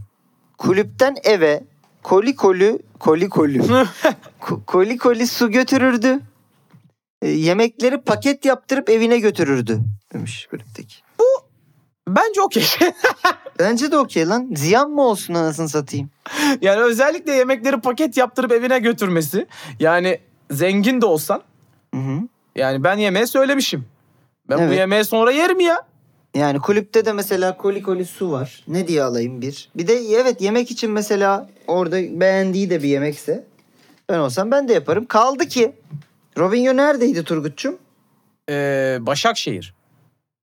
[0.59, 1.65] Kulüpten eve
[2.09, 3.59] koli koli koli koli
[4.41, 6.21] ko- koli koli su götürürdü.
[7.23, 9.81] E, yemekleri paket yaptırıp evine götürürdü
[10.13, 10.95] demiş kulüpteki.
[12.09, 12.65] Bence okey.
[13.59, 14.51] Bence de okey lan.
[14.57, 16.11] Ziyan mı olsun anasını satayım?
[16.61, 19.47] yani özellikle yemekleri paket yaptırıp evine götürmesi.
[19.81, 21.43] Yani zengin de olsan
[21.95, 22.21] Hı hı.
[22.57, 23.87] yani ben yemeğe söylemişim.
[24.51, 24.79] Ben bu Evet.
[24.79, 25.83] yemeği sonra yerim ya.
[26.35, 28.65] Yani kulüpte de mesela koli koli su var.
[28.69, 29.69] Ne diye alayım bir?
[29.77, 33.45] Bir de evet yemek için mesela orada beğendiği de bir yemekse
[34.09, 35.07] ben olsam ben de yaparım.
[35.07, 35.73] Kaldı ki
[36.39, 37.79] Robinho neredeydi Turgut'cum?
[38.51, 39.75] Ee, Başakşehir.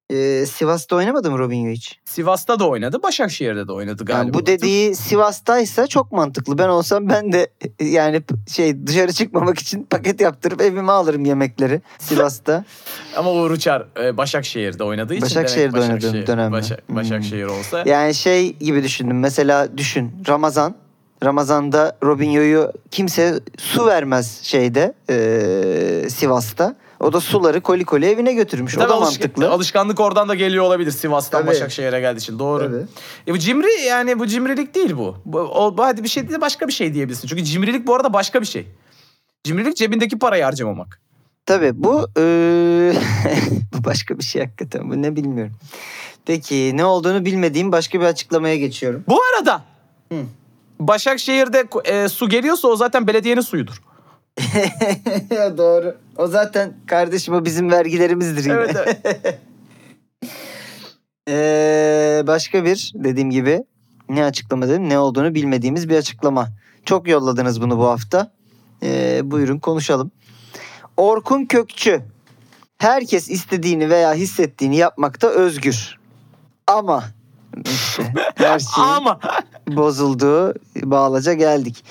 [0.09, 1.99] Ee, Sivas'ta oynamadı mı Robinho hiç?
[2.05, 4.23] Sivas'ta da oynadı, Başakşehir'de de oynadı galiba.
[4.23, 6.57] Yani bu dediği Sivas'taysa çok mantıklı.
[6.57, 7.47] Ben olsam ben de
[7.79, 12.65] yani p- şey dışarı çıkmamak için paket yaptırıp evime alırım yemekleri Sivas'ta.
[13.17, 16.55] Ama Uğur Uçar e, Başakşehir'de oynadığı için Başakşehir'de demek oynadığım Başakşehir- dönemde.
[16.57, 16.95] Başak- Hmm.
[16.95, 19.19] Başakşehir olsa Yani şey gibi düşündüm.
[19.19, 20.75] Mesela düşün Ramazan.
[21.23, 26.75] Ramazan'da Robinho'yu kimse su vermez şeyde eee, Sivas'ta.
[26.99, 28.77] O da suları koli koli evine götürmüş.
[28.77, 29.49] o Tabii da alışk- mantıklı.
[29.51, 31.51] alışkanlık oradan da geliyor olabilir Sivas'tan Tabii.
[31.51, 32.39] Başakşehir'e geldiği için.
[32.39, 32.63] Doğru.
[32.63, 32.85] Tabii.
[33.27, 35.17] E bu cimri yani bu cimrilik değil bu.
[35.25, 37.27] bu o, hadi bir şey değil de başka bir şey diyebilirsin.
[37.27, 38.67] Çünkü cimrilik bu arada başka bir şey.
[39.43, 41.01] Cimrilik cebindeki parayı harcamamak.
[41.45, 42.93] Tabii bu eee,
[43.73, 44.89] bu başka bir şey hakikaten.
[44.91, 45.53] Bu ne bilmiyorum.
[46.25, 49.03] Peki ne olduğunu bilmediğim başka bir açıklamaya geçiyorum.
[49.07, 49.63] Bu arada
[50.11, 50.17] Hı.
[50.79, 53.81] Başakşehir'de e, su geliyorsa o zaten belediyenin suyudur.
[55.35, 55.97] Ya doğru.
[56.17, 58.53] O zaten kardeşim o bizim vergilerimizdir yine.
[58.53, 59.39] Evet, evet.
[61.29, 63.63] Ee, başka bir dediğim gibi
[64.09, 66.47] ne açıklama dedim ne olduğunu bilmediğimiz bir açıklama.
[66.85, 68.31] Çok yolladınız bunu bu hafta.
[68.83, 70.11] Ee, buyurun konuşalım.
[70.97, 72.01] Orkun Kökçü.
[72.77, 75.99] Herkes istediğini veya hissettiğini yapmakta özgür.
[76.67, 77.03] Ama
[77.65, 79.19] işte her şey Ama
[79.67, 81.85] bozulduğu bağlaca geldik.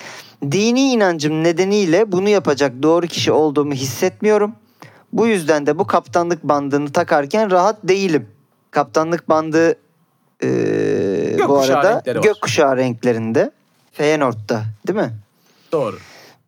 [0.52, 4.52] Dini inancım nedeniyle bunu yapacak doğru kişi olduğumu hissetmiyorum.
[5.12, 8.28] Bu yüzden de bu kaptanlık bandını takarken rahat değilim.
[8.70, 9.74] Kaptanlık bandı
[10.42, 13.50] eee, bu arada gökkuşağı renklerinde.
[13.92, 15.12] Feyenoord'da değil mi?
[15.72, 15.98] doğru.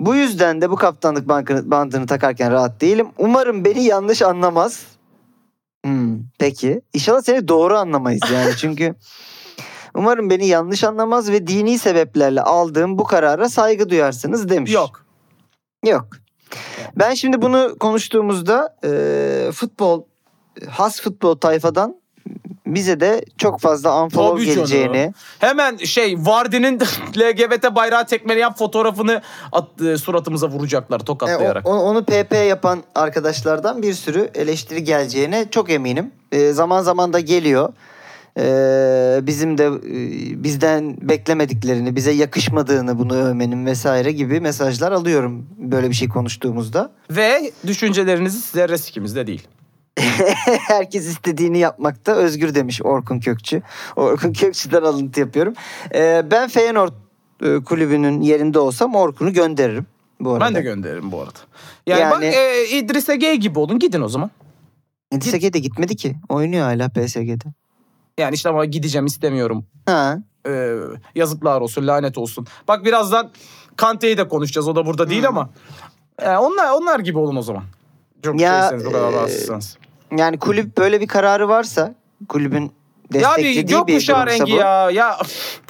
[0.01, 3.07] Bu yüzden de bu kaptanlık bankını- bandını takarken rahat değilim.
[3.19, 4.83] Umarım beni yanlış anlamaz.
[5.85, 6.81] Hmm, peki.
[6.95, 8.51] İnşallah seni doğru anlamayız yani.
[8.59, 8.95] Çünkü
[9.97, 14.73] umarım beni yanlış anlamaz ve dini sebeplerle aldığım bu karara saygı duyarsınız demiş.
[14.73, 15.05] Yok.
[15.87, 16.07] Yok.
[16.97, 20.03] Ben şimdi bunu konuştuğumuzda e, futbol,
[20.71, 21.97] has futbol tayfadan
[22.67, 24.57] bize de çok fazla unfollow Tabii canım.
[24.69, 26.79] geleceğini Hemen şey Vardy'nin
[27.19, 31.67] LGBT bayrağı tekmeleyen fotoğrafını at, e, suratımıza vuracaklar E, tokatlayarak.
[31.69, 36.13] o- onu, onu PP yapan arkadaşlardan bir sürü eleştiri geleceğine çok eminim.
[36.33, 37.73] E, zaman zaman da geliyor.
[38.39, 45.91] E, bizim de e, bizden beklemediklerini, bize yakışmadığını bunu övmenin vesaire gibi mesajlar alıyorum böyle
[45.91, 46.93] bir şey konuştuğumuzda.
[47.11, 49.49] Ve düşüncelerinizi zerre sikimizde değil.
[50.69, 53.63] Herkes istediğini yapmakta özgür demiş Orkun Kökçü.
[53.97, 55.55] Orkun Kökçü'den alıntı yapıyorum.
[55.95, 56.93] E, ben Feyenoord
[57.43, 59.87] e, kulübünün yerinde olsam Orkun'u gönderirim.
[60.21, 60.45] Bu arada.
[60.45, 61.39] Ben de gönderirim bu arada.
[61.87, 64.31] Yani, Yani- bak e, İdris Ege gibi olun gidin o zaman.
[65.19, 66.17] PSG de gitmedi ki.
[66.29, 67.45] Oynuyor hala PSG'de.
[68.19, 69.67] Yani işte ama gideceğim istemiyorum.
[69.87, 70.19] Ha.
[70.49, 70.73] E,
[71.15, 72.47] yazıklar olsun lanet olsun.
[72.69, 73.31] Bak birazdan
[73.77, 75.29] Kante'yi de konuşacağız o da burada değil Hı.
[75.29, 75.51] ama.
[76.19, 77.65] E, onlar onlar gibi olun o zaman.
[78.23, 79.79] Çok Ya, şeyseniz o kadar e, rahatsızsanız.
[80.17, 81.95] Yani kulüp böyle bir kararı varsa
[82.29, 82.71] kulübün Ya
[83.13, 84.57] desteklediği bir bir gökkuşağı durumsa rengi bu.
[84.57, 84.91] ya.
[84.91, 85.19] ya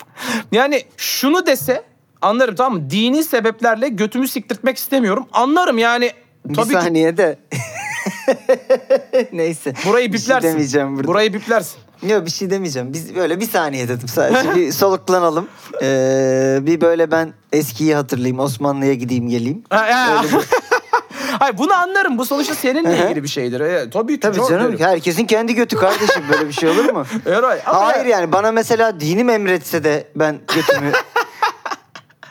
[0.52, 1.82] yani şunu dese
[2.22, 2.90] anlarım tamam mı?
[2.90, 5.26] Dini sebeplerle götümü siktirtmek istemiyorum.
[5.32, 6.10] Anlarım yani.
[6.44, 7.38] Bir Tabii ki saniye de.
[9.32, 9.74] Neyse.
[9.86, 10.48] burayı Bir şey biplersin.
[10.48, 11.08] demeyeceğim burada.
[11.08, 11.78] burayı biplersin.
[12.02, 12.92] Yok bir şey demeyeceğim.
[12.92, 14.54] Biz böyle bir saniye dedim sadece.
[14.54, 15.48] bir soluklanalım.
[15.82, 18.38] Ee, bir böyle ben eskiyi hatırlayayım.
[18.38, 19.62] Osmanlı'ya gideyim geleyim.
[19.72, 19.76] Bir-
[21.38, 22.18] Hayır bunu anlarım.
[22.18, 23.60] Bu sonuçta seninle ilgili bir şeydir.
[23.60, 24.20] E, tabii.
[24.20, 24.68] Tabii çok canım.
[24.72, 24.78] derim.
[24.86, 26.22] Herkesin kendi götü kardeşim.
[26.32, 27.04] Böyle bir şey olur mu?
[27.26, 30.92] Eray, Hayır ya- yani bana mesela dinim emretse de ben götümü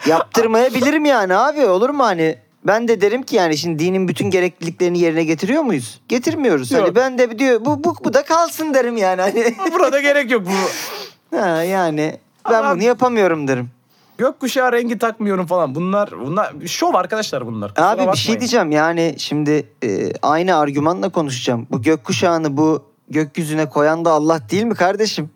[0.07, 4.99] yaptırmayabilirim yani abi olur mu hani ben de derim ki yani şimdi dinin bütün gerekliliklerini
[4.99, 6.01] yerine getiriyor muyuz?
[6.07, 6.71] Getirmiyoruz.
[6.73, 6.95] Hani Yok.
[6.95, 9.55] ben de diyor bu, bu bu da kalsın derim yani hani.
[9.73, 10.43] Burada gerek yok.
[10.45, 13.69] Bu ha, yani ben Ama- bunu yapamıyorum derim.
[14.17, 15.75] gökkuşağı rengi takmıyorum falan.
[15.75, 17.69] Bunlar bunlar şov arkadaşlar bunlar.
[17.69, 18.15] Kusura Abi bir bakmayın.
[18.15, 21.67] şey diyeceğim yani şimdi e, aynı argümanla konuşacağım.
[21.71, 25.29] Bu gökkuşağını bu gökyüzüne koyan da Allah değil mi kardeşim?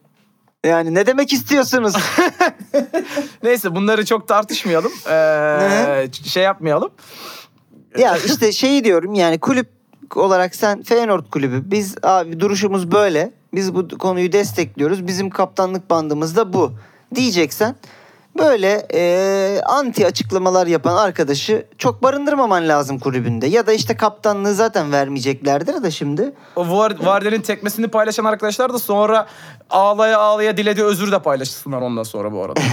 [0.65, 1.93] Yani ne demek istiyorsunuz?
[3.43, 4.91] Neyse bunları çok tartışmayalım.
[5.09, 6.91] Ee, şey yapmayalım.
[7.97, 9.67] ya işte şeyi diyorum yani kulüp
[10.15, 13.31] olarak sen Feyenoord kulübü biz abi duruşumuz böyle.
[13.53, 15.07] Biz bu konuyu destekliyoruz.
[15.07, 16.73] Bizim kaptanlık bandımız da bu.
[17.15, 17.75] Diyeceksen
[18.39, 23.47] böyle e, anti açıklamalar yapan arkadaşı çok barındırmaman lazım kulübünde.
[23.47, 26.31] Ya da işte kaptanlığı zaten vermeyeceklerdir de şimdi.
[26.55, 29.27] O Var- Vardy'nin tekmesini paylaşan arkadaşlar da sonra
[29.69, 32.59] ağlaya ağlaya dilediği özür de paylaşsınlar ondan sonra bu arada.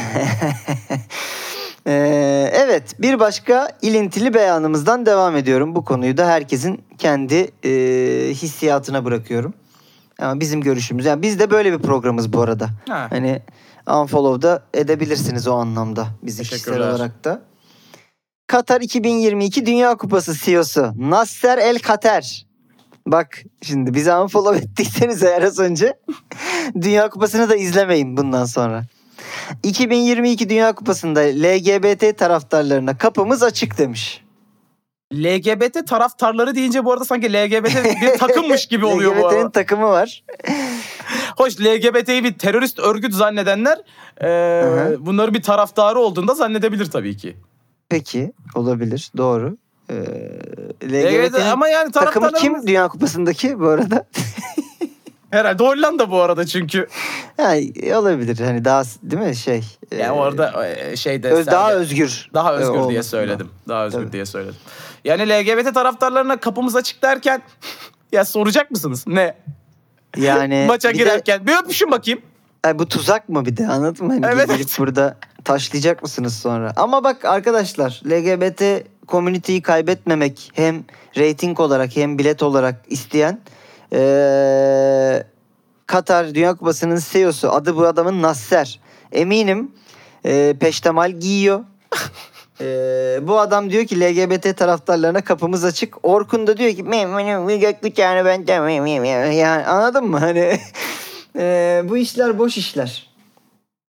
[1.88, 5.74] Ee, evet bir başka ilintili beyanımızdan devam ediyorum.
[5.74, 7.70] Bu konuyu da herkesin kendi e,
[8.35, 9.55] hissiyatına bırakıyorum.
[10.20, 12.70] Ama bizim görüşümüz yani biz de böyle bir programız bu arada.
[12.88, 13.07] Ha.
[13.11, 13.42] Hani
[13.87, 17.42] unfollow da edebilirsiniz o anlamda bizi kişisel olarak da.
[18.46, 22.46] Katar 2022 Dünya Kupası CEO'su Nasser El Kater.
[23.07, 25.98] Bak şimdi bizi unfollow ettiyseniz eğer az önce
[26.81, 28.85] Dünya Kupası'nı da izlemeyin bundan sonra.
[29.62, 34.26] 2022 Dünya Kupası'nda LGBT taraftarlarına kapımız açık demiş.
[35.14, 39.51] LGBT taraftarları deyince bu arada sanki LGBT bir takımmış gibi oluyor bu LGBT'nin arada.
[39.51, 40.25] takımı var.
[41.37, 43.79] Hoş LGBT'yi bir terörist örgüt zannedenler
[44.21, 44.29] e,
[44.64, 44.97] hı.
[45.01, 47.37] bunların bir taraftarı olduğunda zannedebilir tabii ki.
[47.88, 49.57] Peki olabilir doğru.
[49.90, 49.95] Ee,
[50.85, 54.07] LGBT LGBT'nin ama yani takımı kim Dünya Kupası'ndaki bu arada?
[55.37, 56.87] Herhalde Hollanda bu arada çünkü.
[57.37, 57.55] Ha,
[57.99, 59.64] olabilir hani daha değil mi şey.
[59.90, 62.31] Yani e, orada e, şeyde öz, daha özgür.
[62.35, 63.51] daha özgür e, diye söyledim.
[63.68, 64.12] Daha özgür Tabii.
[64.12, 64.57] diye söyledim.
[65.05, 67.42] Yani LGBT taraftarlarına kapımız açık derken
[68.12, 69.05] ya soracak mısınız?
[69.07, 69.37] Ne?
[70.16, 72.20] Yani Maça bir de- girerken bir öpüşün bakayım.
[72.64, 74.12] Ay, bu tuzak mı bir de anladın mı?
[74.12, 76.72] Hani Evet, gelip burada taşlayacak mısınız sonra?
[76.77, 80.85] Ama bak arkadaşlar LGBT community'yi kaybetmemek hem
[81.18, 83.40] rating olarak hem bilet olarak isteyen
[83.92, 85.27] eee,
[85.87, 88.81] Katar Dünya Kupası'nın CEO'su adı bu adamın Nasser.
[89.12, 89.72] Eminim
[90.25, 91.64] eee, peştemal giyiyor.
[92.61, 96.05] Eee, bu adam diyor ki LGBT taraftarlarına kapımız açık.
[96.05, 99.66] Orkun da diyor ki "Me- me- me- göklü tane ben de me- me- me." yani
[99.66, 100.18] anladın mı?
[100.18, 100.59] Hani
[101.38, 103.11] eee, bu işler boş işler.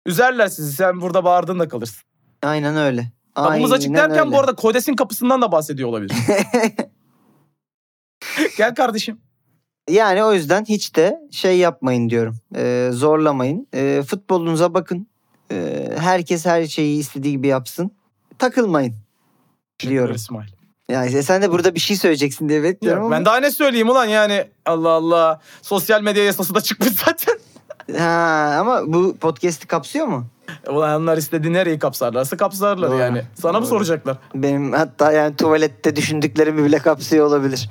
[0.05, 0.75] Üzerler sizi.
[0.75, 2.03] Sen burada bağırdığında kalırsın.
[2.43, 3.12] Aynen öyle.
[3.36, 4.31] Kapımız açık derken öyle.
[4.31, 6.15] bu arada Kodes'in kapısından da bahsediyor olabilir.
[8.57, 9.21] Gel kardeşim.
[9.89, 12.36] Yani o yüzden hiç de şey yapmayın diyorum.
[12.56, 13.67] Ee, zorlamayın.
[13.73, 15.08] Ee, futbolunuza bakın.
[15.52, 17.91] Ee, herkes her şeyi istediği gibi yapsın.
[18.39, 18.93] Takılmayın.
[19.80, 20.15] Diyorum.
[20.15, 20.47] İsmail.
[20.89, 23.15] Yani sen de burada bir şey söyleyeceksin diye bekliyorum ama.
[23.15, 25.41] ben daha ne söyleyeyim ulan yani Allah Allah.
[25.62, 27.39] Sosyal medya yasası da çıkmış zaten.
[27.97, 30.26] Ha, ama bu podcast'i kapsıyor mu?
[30.69, 33.21] Ulan onlar istediği nereyi kapsarlarsa kapsarlar Doğru, yani.
[33.36, 33.69] Sana mı doğru.
[33.69, 34.17] soracaklar?
[34.36, 37.69] Benim hatta yani tuvalette düşündüklerimi bile kapsıyor olabilir.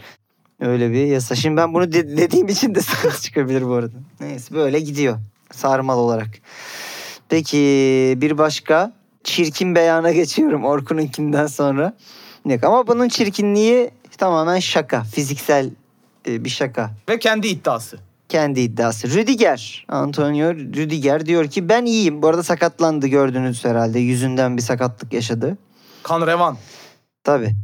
[0.61, 1.35] Öyle bir yasa.
[1.35, 3.97] Şimdi ben bunu de- dediğim için de sıkıntı çıkabilir bu arada.
[4.21, 5.19] Neyse böyle gidiyor.
[5.53, 6.29] Sarmal olarak.
[7.29, 7.57] Peki
[8.17, 8.93] bir başka
[9.25, 11.97] çirkin beyana geçiyorum Orkun'unkinden sonra.
[12.47, 15.03] Yok ama bunun çirkinliği tamamen şaka.
[15.03, 15.71] Fiziksel
[16.29, 16.91] e, bir şaka.
[17.09, 17.99] Ve kendi iddiası.
[18.29, 19.11] Kendi iddiası.
[19.11, 19.87] Rüdiger.
[19.89, 22.23] Antonio Rüdiger diyor ki ben iyiyim.
[22.23, 23.99] Bu arada sakatlandı gördünüz herhalde.
[23.99, 25.59] Yüzünden bir sakatlık yaşadı.
[26.03, 26.57] Kan revan.
[27.25, 27.55] Tabii.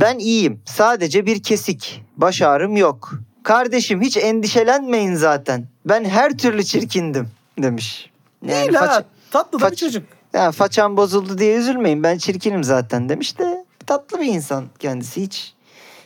[0.00, 0.60] Ben iyiyim.
[0.64, 2.02] Sadece bir kesik.
[2.16, 3.12] Baş ağrım yok.
[3.42, 5.68] Kardeşim hiç endişelenmeyin zaten.
[5.84, 7.28] Ben her türlü çirkindim
[7.58, 8.10] demiş.
[8.48, 8.86] Değil ha.
[8.86, 10.02] faça- Tatlı da bir faç- çocuk.
[10.32, 12.02] ya façam bozuldu diye üzülmeyin.
[12.02, 15.54] Ben çirkinim zaten demiş de tatlı bir insan kendisi hiç.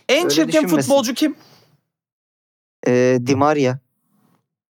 [0.08, 0.76] En Öyle çirkin düşünmesin.
[0.88, 1.34] futbolcu kim?
[2.86, 3.74] Ee, Di Maria.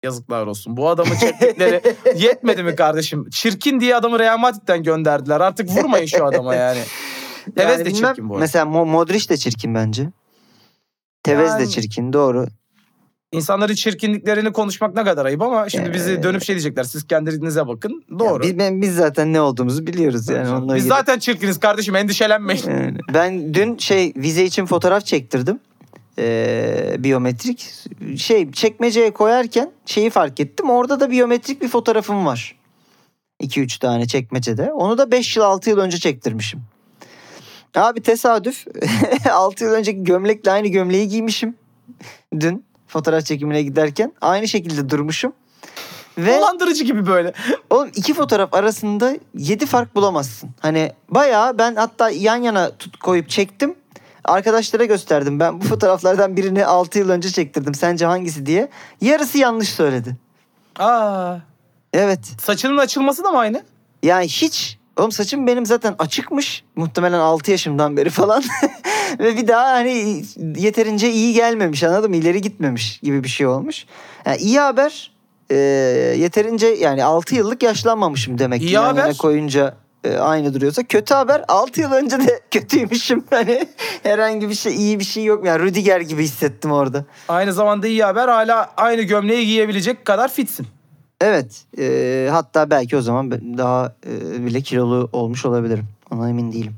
[0.05, 0.77] Yazıklar olsun.
[0.77, 1.83] Bu adamın çektikleri
[2.17, 3.31] yetmedi mi kardeşim?
[3.31, 5.41] Çirkin diye adamı Real Madrid'den gönderdiler.
[5.41, 6.81] Artık vurmayın şu adama yani.
[7.57, 8.41] Tevez Yani de bilmem, çirkin bu arada.
[8.41, 10.09] Mesela Mo- Modric de çirkin bence.
[11.23, 12.47] Tevez de Yani- çirkin doğru.
[13.33, 16.85] İnsanların çirkinliklerini konuşmak ne kadar ayıp ama şimdi bizi Ee, dönüp şey diyecekler.
[16.85, 18.05] Siz kendinize bakın.
[18.19, 18.47] Doğru.
[18.47, 20.49] Ya biz, biz zaten ne olduğumuzu biliyoruz yani.
[20.49, 22.63] onunla Biz ilgili- zaten çirkiniz kardeşim endişelenmeyin.
[22.71, 25.61] Yani ben dün şey vize için fotoğraf çektirdim.
[26.19, 27.71] Ee, biyometrik.
[28.17, 30.71] Şey çekmeceye koyarken şeyi fark ettim.
[30.71, 32.57] Orada da biyometrik bir fotoğrafım var.
[33.43, 34.73] 2-3 tane çekmecede.
[34.73, 36.61] Onu da 5 yıl 6 yıl önce çektirmişim.
[37.75, 38.65] Abi tesadüf
[39.31, 41.57] 6 yıl önceki gömlekle aynı gömleği giymişim.
[42.41, 45.33] Dün fotoğraf çekimine giderken aynı şekilde durmuşum.
[46.19, 47.33] Ve Dolandırıcı gibi böyle.
[47.71, 50.51] Oğlum iki fotoğraf arasında yedi fark bulamazsın.
[50.61, 53.75] Hani bayağı ben hatta yan yana tut koyup çektim.
[54.25, 55.41] Arkadaşlara gösterdim.
[55.41, 57.75] Ben bu fotoğraflardan birini 6 yıl önce çektirdim.
[57.75, 58.69] Sence hangisi diye.
[59.01, 60.17] Yarısı yanlış söyledi.
[60.79, 61.37] Aa,
[61.93, 62.21] Evet.
[62.41, 63.63] saçının açılması da mı aynı?
[64.03, 66.65] Yani hiç Oğlum saçım benim zaten açıkmış.
[66.77, 68.43] Muhtemelen 6 yaşımdan beri falan.
[69.19, 70.25] Ve bir daha hani
[70.57, 72.17] yeterince iyi gelmemiş anladın mı?
[72.17, 73.85] İleri gitmemiş gibi bir şey olmuş.
[74.27, 75.13] Yani iyi haber
[75.51, 75.57] e,
[76.19, 78.67] yeterince yani 6 yıllık yaşlanmamışım demek ki.
[78.67, 79.17] İyi Yan yana haber.
[79.17, 80.83] koyunca e, aynı duruyorsa.
[80.83, 83.25] Kötü haber 6 yıl önce de kötüymüşüm.
[83.31, 83.67] Hani
[84.03, 85.47] herhangi bir şey iyi bir şey yok.
[85.47, 87.05] Yani Rüdiger gibi hissettim orada.
[87.29, 90.67] Aynı zamanda iyi haber hala aynı gömleği giyebilecek kadar fitsin.
[91.21, 91.65] Evet.
[91.79, 95.85] e, hatta belki o zaman daha e, bile kilolu olmuş olabilirim.
[96.11, 96.75] Ona emin değilim.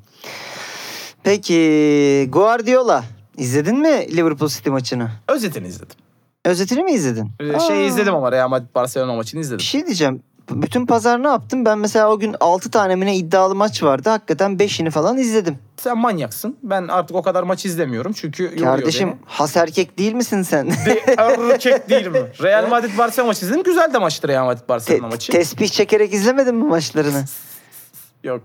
[1.23, 3.05] Peki Guardiola
[3.39, 5.11] izledin mi Liverpool City maçını?
[5.29, 5.97] Özetini izledim.
[6.45, 7.31] Özetini mi izledin?
[7.41, 9.61] Ee, Aa, Şey izledim ama Real Madrid Barcelona maçını Bir izledim.
[9.61, 10.23] şey diyeceğim.
[10.51, 11.65] Bütün pazar ne yaptım?
[11.65, 14.11] Ben mesela o gün 6 tane mi ne iddialı maç vardı.
[14.11, 15.59] Hakikaten 5'ini falan izledim.
[15.77, 16.57] Sen manyaksın.
[16.63, 19.17] Ben artık o kadar maç izlemiyorum çünkü Kardeşim beni.
[19.25, 20.67] has erkek değil misin sen?
[20.87, 22.19] Bir erkek değil mi?
[22.43, 23.63] Real Madrid Barcelona maçı izledim.
[23.63, 25.33] Güzel de maçtı Real Madrid Te- Barcelona maçı.
[25.33, 27.25] tesbih çekerek izlemedin mi maçlarını?
[28.25, 28.43] Yok.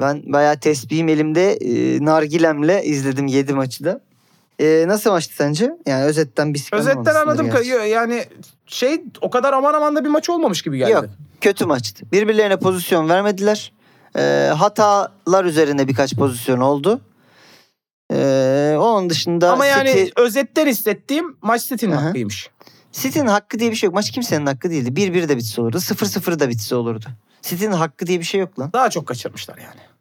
[0.00, 4.00] Ben bayağı tesbihim elimde e, nargilemle izledim 7 maçı da.
[4.62, 5.72] E, nasıl maçtı sence?
[5.86, 7.50] Yani özetten bir sıkıntı Özetten anladım.
[7.50, 7.68] gerçi.
[7.68, 8.24] yani
[8.66, 10.90] şey o kadar aman aman da bir maç olmamış gibi geldi.
[10.90, 11.04] Yok
[11.42, 12.06] kötü maçtı.
[12.12, 13.72] Birbirlerine pozisyon vermediler.
[14.16, 17.00] E, hatalar üzerine birkaç pozisyon oldu.
[18.12, 21.96] E, onun dışında Ama yani City, özetten hissettiğim maç City'nin hı.
[21.96, 22.50] hakkıymış.
[22.92, 23.94] City'nin hakkı diye bir şey yok.
[23.94, 25.00] Maç kimsenin hakkı değildi.
[25.00, 25.76] 1-1 de bitse olurdu.
[25.76, 27.06] 0-0 da bitse olurdu.
[27.42, 28.70] City'nin hakkı diye bir şey yok lan.
[28.72, 29.91] Daha çok kaçırmışlar yani.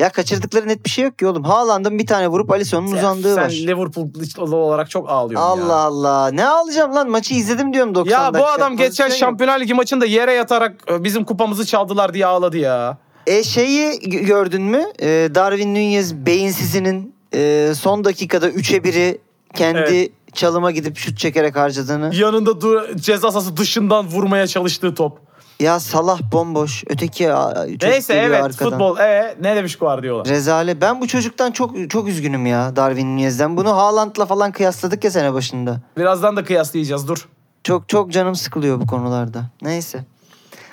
[0.00, 1.44] Ya kaçırdıkları net bir şey yok ki oğlum.
[1.44, 3.50] Haaland'ın bir tane vurup Alisson'un uzandığı Sen var.
[3.50, 5.74] Liverpool'lu olarak çok ağlıyorsun Allah ya.
[5.74, 6.30] Allah.
[6.32, 7.10] Ne ağlayacağım lan?
[7.10, 8.52] Maçı izledim diyorum 90 Ya bu dakika.
[8.52, 9.16] adam geçen yok.
[9.16, 12.98] Şampiyonlar Ligi maçında yere yatarak e, bizim kupamızı çaldılar diye ağladı ya.
[13.26, 14.84] E şeyi gö- gördün mü?
[15.02, 19.18] E, Darwin Nunez beyinsizinin e, son dakikada 3'e 1'i
[19.54, 20.10] kendi Evet.
[20.34, 22.14] çalıma gidip şut çekerek harcadığını.
[22.14, 25.18] Yanında du- ceza sahası dışından vurmaya çalıştığı top.
[25.60, 26.84] Ya Salah bomboş.
[26.86, 28.70] Öteki a, çocuk Neyse evet arkadan.
[28.70, 28.98] futbol.
[28.98, 30.24] E ne demiş Guardiola?
[30.24, 30.80] Rezale.
[30.80, 33.56] Ben bu çocuktan çok çok üzgünüm ya Darwin Nunez'den.
[33.56, 35.80] Bunu Haaland'la falan kıyasladık ya sene başında.
[35.96, 37.28] Birazdan da kıyaslayacağız dur.
[37.64, 39.44] Çok çok canım sıkılıyor bu konularda.
[39.62, 40.04] Neyse.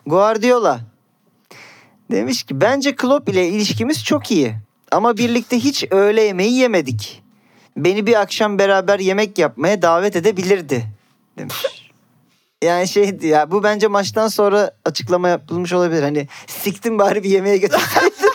[0.05, 0.79] Guardiola
[2.11, 4.55] demiş ki bence Klopp ile ilişkimiz çok iyi.
[4.91, 7.23] Ama birlikte hiç öğle yemeği yemedik.
[7.77, 10.85] Beni bir akşam beraber yemek yapmaya davet edebilirdi
[11.37, 11.86] demiş.
[12.63, 16.03] Yani şeydi ya bu bence maçtan sonra açıklama yapılmış olabilir.
[16.03, 18.11] Hani siktim bari bir yemeğe götürseydin.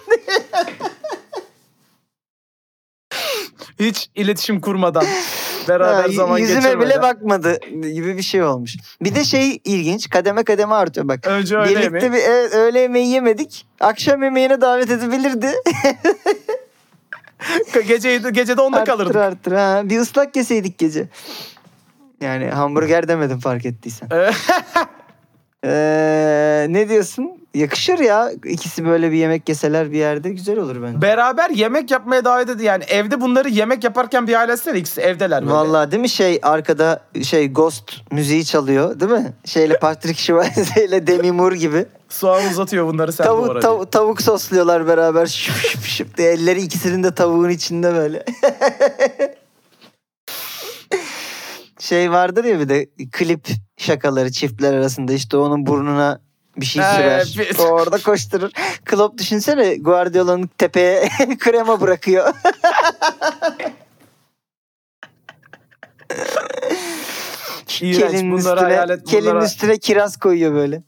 [3.81, 5.05] Hiç iletişim kurmadan
[5.69, 6.89] beraber Ha, zaman yüzüme geçirmeden.
[6.91, 8.77] bile bakmadı gibi bir şey olmuş.
[9.03, 11.27] Bir de şey ilginç kademe kademe artıyor bak.
[11.27, 12.13] Önce öyle Birlikte yemeği.
[12.13, 13.67] bir evet, öğle yemeği yemedik.
[13.81, 15.53] Akşam yemeğine davet edebilirdi.
[17.89, 19.17] Gece, gecede onda arttır kalırdık.
[19.17, 19.53] arttır.
[19.53, 19.83] Ha.
[19.85, 21.09] Bir ıslak yeseydik gece.
[22.23, 24.09] Yani hamburger demedim fark ettiysen.
[25.65, 27.31] Ee, ne diyorsun?
[27.55, 28.31] Yakışır ya.
[28.45, 31.03] İkisi böyle bir yemek yeseler bir yerde güzel olur bence.
[31.03, 32.65] Beraber yemek yapmaya davet edildi.
[32.65, 34.79] Yani evde bunları yemek yaparken bir hale etsene.
[34.79, 35.53] İkisi evdeler böyle.
[35.55, 39.33] Vallahi değil mi şey arkada şey Ghost müziği çalıyor değil mi?
[39.45, 41.87] Şeyle Patrick Swayze ile Demi Moore gibi.
[42.09, 43.73] Soğan uzatıyor bunları sen Tavuk, doğra diye.
[43.73, 46.33] tav- tavuk sosluyorlar beraber şıp şıp şıp diye.
[46.33, 48.25] Elleri ikisinin de tavuğun içinde böyle.
[51.83, 56.21] şey vardır ya bir de klip şakaları çiftler arasında işte onun burnuna
[56.57, 57.35] bir şey sürer.
[57.37, 57.61] evet.
[57.61, 58.51] O orada koşturur.
[58.85, 62.35] Klopp düşünsene Guardiola'nın tepeye krema bırakıyor.
[67.83, 70.83] Bunları üstüne, kelinin Bunları, üstüne kiraz koyuyor böyle.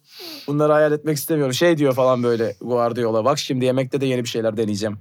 [0.46, 1.54] bunları hayal etmek istemiyorum.
[1.54, 3.24] Şey diyor falan böyle Guardiola.
[3.24, 4.98] Bak şimdi yemekte de yeni bir şeyler deneyeceğim.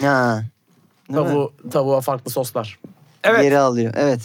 [0.00, 0.42] Ha.
[1.12, 2.78] Tavuğu, tavuğa farklı soslar.
[3.24, 3.42] Evet.
[3.42, 3.94] Geri alıyor.
[3.96, 4.20] Evet.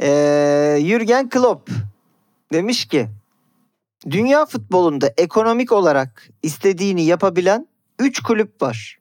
[0.00, 1.70] Ee, Jürgen Klopp
[2.52, 3.08] demiş ki
[4.10, 8.98] dünya futbolunda ekonomik olarak istediğini yapabilen 3 kulüp var.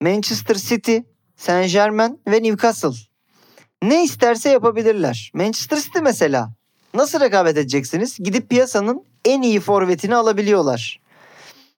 [0.00, 0.96] Manchester City,
[1.36, 2.98] Saint Germain ve Newcastle.
[3.82, 5.30] Ne isterse yapabilirler.
[5.34, 6.52] Manchester City mesela.
[6.94, 8.18] Nasıl rekabet edeceksiniz?
[8.18, 11.00] Gidip piyasanın en iyi forvetini alabiliyorlar.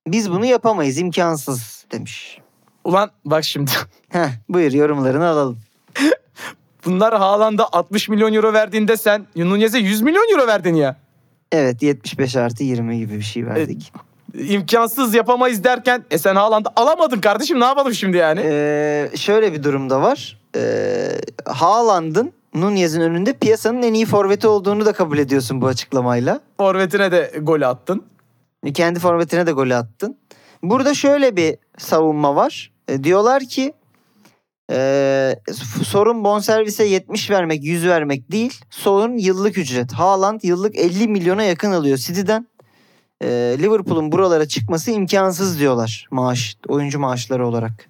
[0.07, 2.39] Biz bunu yapamayız, imkansız demiş.
[2.85, 3.71] Ulan bak şimdi.
[4.09, 5.59] Heh, buyur yorumlarını alalım.
[6.85, 10.97] Bunlar Haaland'a 60 milyon euro verdiğinde sen Nunez'e 100 milyon euro verdin ya.
[11.53, 13.93] Evet 75 artı 20 gibi bir şey verdik.
[14.35, 18.41] İmkansız yapamayız derken e sen Haaland'ı alamadın kardeşim ne yapalım şimdi yani?
[18.45, 20.39] Ee, şöyle bir durumda var.
[20.57, 21.09] Ee,
[21.47, 26.41] Haaland'ın Nunez'in önünde piyasanın en iyi forveti olduğunu da kabul ediyorsun bu açıklamayla.
[26.57, 28.05] Forvetine de gol attın.
[28.75, 30.17] Kendi forvetine de golü attın.
[30.63, 32.73] Burada şöyle bir savunma var.
[32.89, 33.73] E, diyorlar ki
[34.71, 35.37] e,
[35.85, 38.61] sorun bonservise 70 vermek 100 vermek değil.
[38.71, 39.93] Sorun yıllık ücret.
[39.93, 42.47] Haaland yıllık 50 milyona yakın alıyor City'den.
[43.21, 43.27] E,
[43.59, 47.89] Liverpool'un buralara çıkması imkansız diyorlar maaş oyuncu maaşları olarak.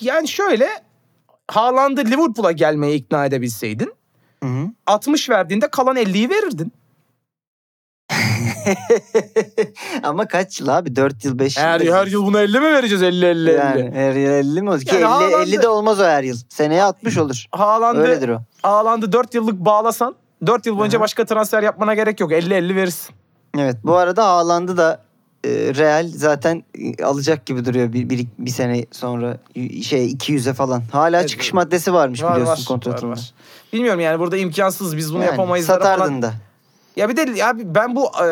[0.00, 0.68] Yani şöyle
[1.48, 3.92] Haaland'ı Liverpool'a gelmeye ikna edebilseydin
[4.42, 4.70] Hı hı.
[4.86, 6.72] 60 verdiğinde kalan 50'yi verirdin.
[10.02, 10.96] Ama kaç yıl abi?
[10.96, 11.62] 4 yıl 5 yıl.
[11.64, 13.58] Her, her yıl buna 50 mi vereceğiz 50 50 50?
[13.58, 14.78] Yani her yıl 50 mi?
[14.78, 16.36] Ki Yani 50, Haaland'ı- 50 de olmaz o her yıl.
[16.48, 17.44] Seneye 60 olur.
[17.52, 18.38] Haaland'ı, Öyledir o.
[18.62, 20.14] Haaland'ı 4 yıllık bağlasan
[20.46, 21.02] 4 yıl boyunca Aha.
[21.04, 22.32] başka transfer yapmana gerek yok.
[22.32, 23.14] 50 50 verirsin.
[23.58, 23.76] Evet.
[23.84, 25.00] Bu arada Haaland'ı da
[25.44, 26.64] e, Real zaten
[26.98, 29.36] e, alacak gibi duruyor bir, bir, bir sene sonra
[29.82, 30.82] şey 200'e falan.
[30.92, 33.10] Hala Evet, çıkış maddesi varmış Var, biliyorsun var, kontratında.
[33.10, 33.32] var, var.
[33.72, 35.66] Bilmiyorum yani burada imkansız biz bunu Yani yapamayız.
[35.66, 36.22] satardın falan.
[36.22, 36.32] da.
[36.96, 38.28] Ya bir de ya ben bu e,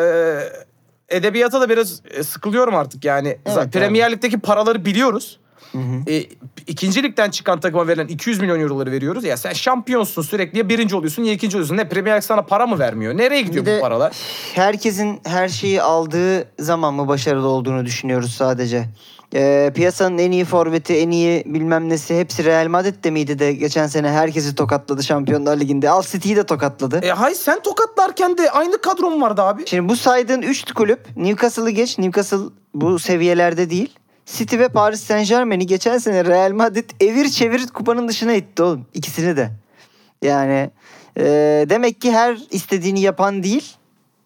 [1.09, 3.37] edebiyata da biraz e, sıkılıyorum artık yani.
[3.47, 3.71] Zaten abi.
[3.71, 5.39] Premier Lig'deki paraları biliyoruz.
[5.71, 6.11] Hı hı.
[6.11, 6.23] E,
[6.67, 9.23] ikinci ligden çıkan takıma verilen 200 milyon euroları veriyoruz.
[9.23, 11.77] Ya sen şampiyonsun sürekli ya birinci oluyorsun ya ikinci oluyorsun.
[11.77, 13.17] Ne Premier Lig sana para mı vermiyor?
[13.17, 14.13] Nereye gidiyor bu paralar?
[14.53, 18.85] Herkesin her şeyi aldığı zaman mı başarılı olduğunu düşünüyoruz sadece.
[19.35, 23.87] Ee, piyasanın en iyi forveti, en iyi bilmem nesi hepsi Real Madrid'de miydi de geçen
[23.87, 25.89] sene herkesi tokatladı Şampiyonlar Ligi'nde.
[25.89, 26.99] Al City'yi de tokatladı.
[27.03, 29.63] E hay sen tokatlarken de aynı kadron vardı abi.
[29.65, 31.97] Şimdi bu saydığın 3 kulüp Newcastle'ı geç.
[31.97, 32.37] Newcastle
[32.73, 33.95] bu seviyelerde değil.
[34.25, 38.85] City ve Paris Saint Germain'i geçen sene Real Madrid evir çevir kupanın dışına itti oğlum.
[38.93, 39.49] İkisini de.
[40.21, 40.69] Yani
[41.17, 41.23] e,
[41.69, 43.75] demek ki her istediğini yapan değil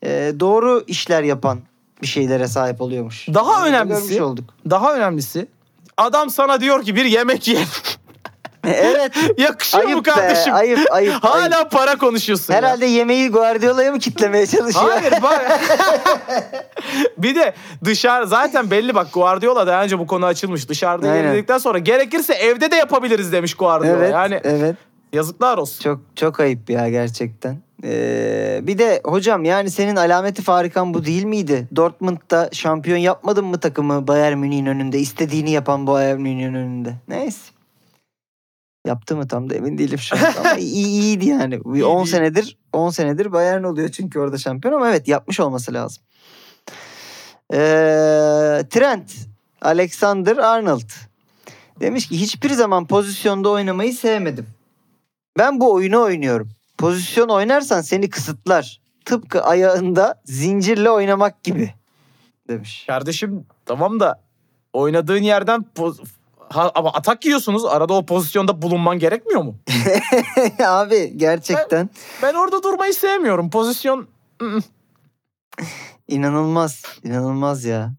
[0.04, 1.60] e, doğru işler yapan
[2.02, 3.28] bir şeylere sahip oluyormuş.
[3.34, 4.54] Daha Bunu önemlisi- olduk.
[4.70, 5.48] Daha önemlisi
[5.98, 7.60] Adam sana diyor ki bir yemek ye.
[8.68, 9.12] evet.
[9.38, 10.12] Yakışıyor mu ayıp be.
[10.12, 10.54] kardeşim?
[10.54, 11.24] Ayıp ayıp.
[11.24, 11.72] Hala ayıp.
[11.72, 12.54] para konuşuyorsun.
[12.54, 12.58] ya.
[12.60, 14.90] Herhalde yemeği Guardiola'ya mı kitlemeye çalışıyor?
[14.90, 15.60] Hayır bak.
[17.18, 20.70] bir de dışarı zaten belli bak Guardiola daha önce bu konu açılmış.
[20.70, 21.58] Dışarıda Aynen.
[21.58, 23.98] sonra gerekirse evde de yapabiliriz demiş Guardiola.
[23.98, 24.12] evet.
[24.14, 24.76] Yani Evet.
[25.14, 25.84] yazıklar olsun.
[25.84, 27.67] Çok çok ayıp ya gerçekten.
[27.84, 31.68] Ee, bir de hocam yani senin alameti farikan bu değil miydi?
[31.76, 35.00] Dortmund'da şampiyon yapmadın mı takımı Bayern Münih'in önünde?
[35.00, 36.94] İstediğini yapan Bayern Münih'in önünde.
[37.08, 37.52] Neyse.
[38.88, 40.22] Yaptı mı tam da emin değilim şu an.
[40.40, 41.60] Ama iyi, iyiydi yani.
[41.66, 42.16] Bir İyi 10 değil.
[42.16, 46.04] senedir 10 senedir Bayern oluyor çünkü orada şampiyon ama evet yapmış olması lazım.
[47.54, 47.58] Ee,
[48.70, 49.16] Trent
[49.62, 50.90] Alexander Arnold
[51.80, 54.48] demiş ki hiçbir zaman pozisyonda oynamayı sevmedim.
[55.38, 56.50] Ben bu oyunu oynuyorum.
[56.78, 58.82] Pozisyon oynarsan seni kısıtlar.
[59.06, 61.74] Tıpkı ayağında zincirle oynamak gibi
[62.50, 62.84] demiş.
[62.88, 64.22] Kardeşim tamam da
[64.74, 66.04] oynadığın yerden poz-
[66.50, 67.66] ha, ama atak yiyorsunuz.
[67.66, 69.56] Arada o pozisyonda bulunman gerekmiyor mu?
[70.66, 71.90] Abi gerçekten
[72.24, 73.50] Ben orada durmayı sevmiyorum.
[73.50, 74.08] Pozisyon
[74.42, 74.60] ı-ı.
[76.08, 76.84] inanılmaz.
[77.04, 77.94] inanılmaz ya.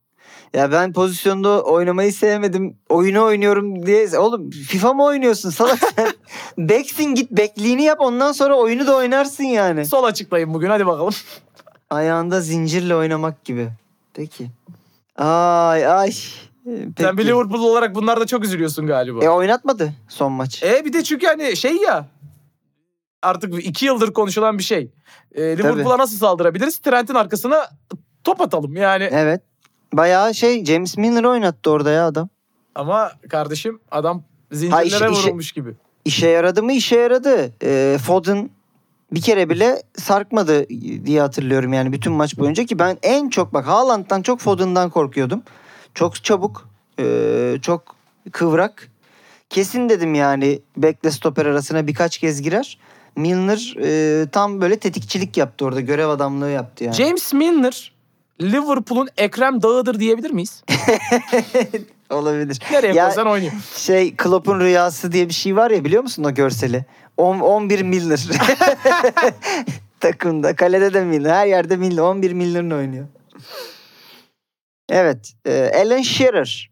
[0.55, 2.77] Ya ben pozisyonda oynamayı sevmedim.
[2.89, 4.19] Oyunu oynuyorum diye.
[4.19, 6.13] Oğlum FIFA mı oynuyorsun salak sen?
[6.69, 9.87] Backsin git bekliğini yap ondan sonra oyunu da oynarsın yani.
[9.87, 11.15] sol açıklayın bugün hadi bakalım.
[11.91, 13.69] Ayağında zincirle oynamak gibi.
[14.15, 14.51] Peki.
[15.17, 16.09] Ay ay.
[16.09, 16.15] Ee,
[16.65, 17.19] Sen peki.
[17.19, 19.25] bir Liverpool olarak bunlarda çok üzülüyorsun galiba.
[19.25, 20.63] E oynatmadı son maç.
[20.63, 22.07] E bir de çünkü hani şey ya
[23.23, 24.91] artık iki yıldır konuşulan bir şey.
[25.35, 26.79] E, Liverpool'a nasıl saldırabiliriz?
[26.79, 27.71] Trent'in arkasına
[28.25, 29.09] top atalım yani.
[29.13, 29.43] Evet.
[29.93, 32.29] Bayağı şey James Milner oynattı orada ya adam.
[32.75, 34.23] Ama kardeşim adam
[34.53, 35.75] zincirlere işe- işe- vurulmuş gibi.
[36.05, 36.73] İşe yaradı mı?
[36.73, 37.53] İşe yaradı.
[37.63, 38.51] Ee, Foden
[39.13, 40.69] bir kere bile sarkmadı
[41.07, 45.43] diye hatırlıyorum yani bütün maç boyunca ki ben en çok bak Haaland'dan çok Foden'dan korkuyordum.
[45.95, 46.69] Çok çabuk,
[47.01, 47.97] ee, çok
[48.33, 48.89] kıvrak.
[49.51, 52.79] Kesin dedim yani bekle stoper arasına birkaç kez girer.
[53.17, 55.81] Milner ee, tam böyle tetikçilik yaptı orada.
[55.81, 56.95] Görev adamlığı yaptı yani.
[56.95, 57.93] James Milner
[58.43, 60.63] Liverpool'un Ekrem Dağı'dır diyebilir miyiz?
[62.11, 62.59] Olabilir.
[62.71, 63.53] Nereye Ya- koysan oynuyor.
[63.77, 66.85] Şey Klopp'un rüyası diye bir şey var ya biliyor musun o görseli?
[67.17, 68.21] On- 11 Milner.
[70.01, 70.57] Takımda.
[70.57, 71.31] Kalede de Milner.
[71.35, 72.03] Her yerde Milner.
[72.03, 73.07] 11 Milner'ın oynuyor.
[74.89, 75.33] Evet.
[75.47, 76.71] e, Alan Shearer.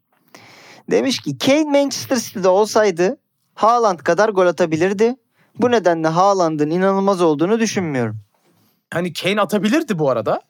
[0.91, 3.17] Demiş ki Kane Manchester City'de olsaydı
[3.55, 5.17] Haaland kadar gol atabilirdi.
[5.59, 8.17] Bu nedenle Haaland'ın inanılmaz olduğunu düşünmüyorum.
[8.93, 10.41] Hani Kane atabilirdi bu arada.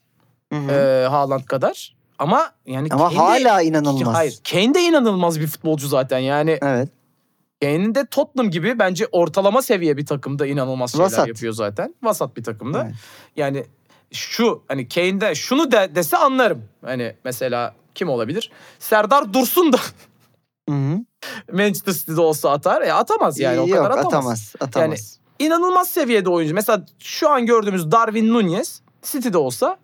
[0.52, 0.70] Hı hı.
[0.72, 1.96] E, Haaland kadar.
[2.18, 4.14] Ama yani Ama Kane de- hala inanılmaz.
[4.14, 4.38] Hayır.
[4.50, 6.18] Kane de inanılmaz bir futbolcu zaten.
[6.18, 6.88] Yani Evet.
[7.62, 11.28] Kane'in de Tottenham gibi bence ortalama seviye bir takımda inanılmaz şeyler Vasat.
[11.28, 11.94] yapıyor zaten.
[12.02, 12.82] Vasat bir takımda.
[12.84, 12.94] Evet.
[13.36, 13.64] Yani
[14.12, 16.64] şu hani Kane'de şunu de, dese anlarım.
[16.84, 18.50] Hani mesela kim olabilir?
[18.78, 19.76] Serdar Dursun da
[20.68, 20.98] Hı hı.
[21.52, 22.82] Manchester City'de olsa atar.
[22.82, 24.06] E atamaz yani o Yok kadar atamaz.
[24.14, 24.52] atamaz.
[24.60, 25.18] Atamaz.
[25.38, 26.54] İnanılmaz seviyede oyuncu.
[26.54, 29.76] Mesela şu an gördüğümüz Darwin Nunez City'de olsa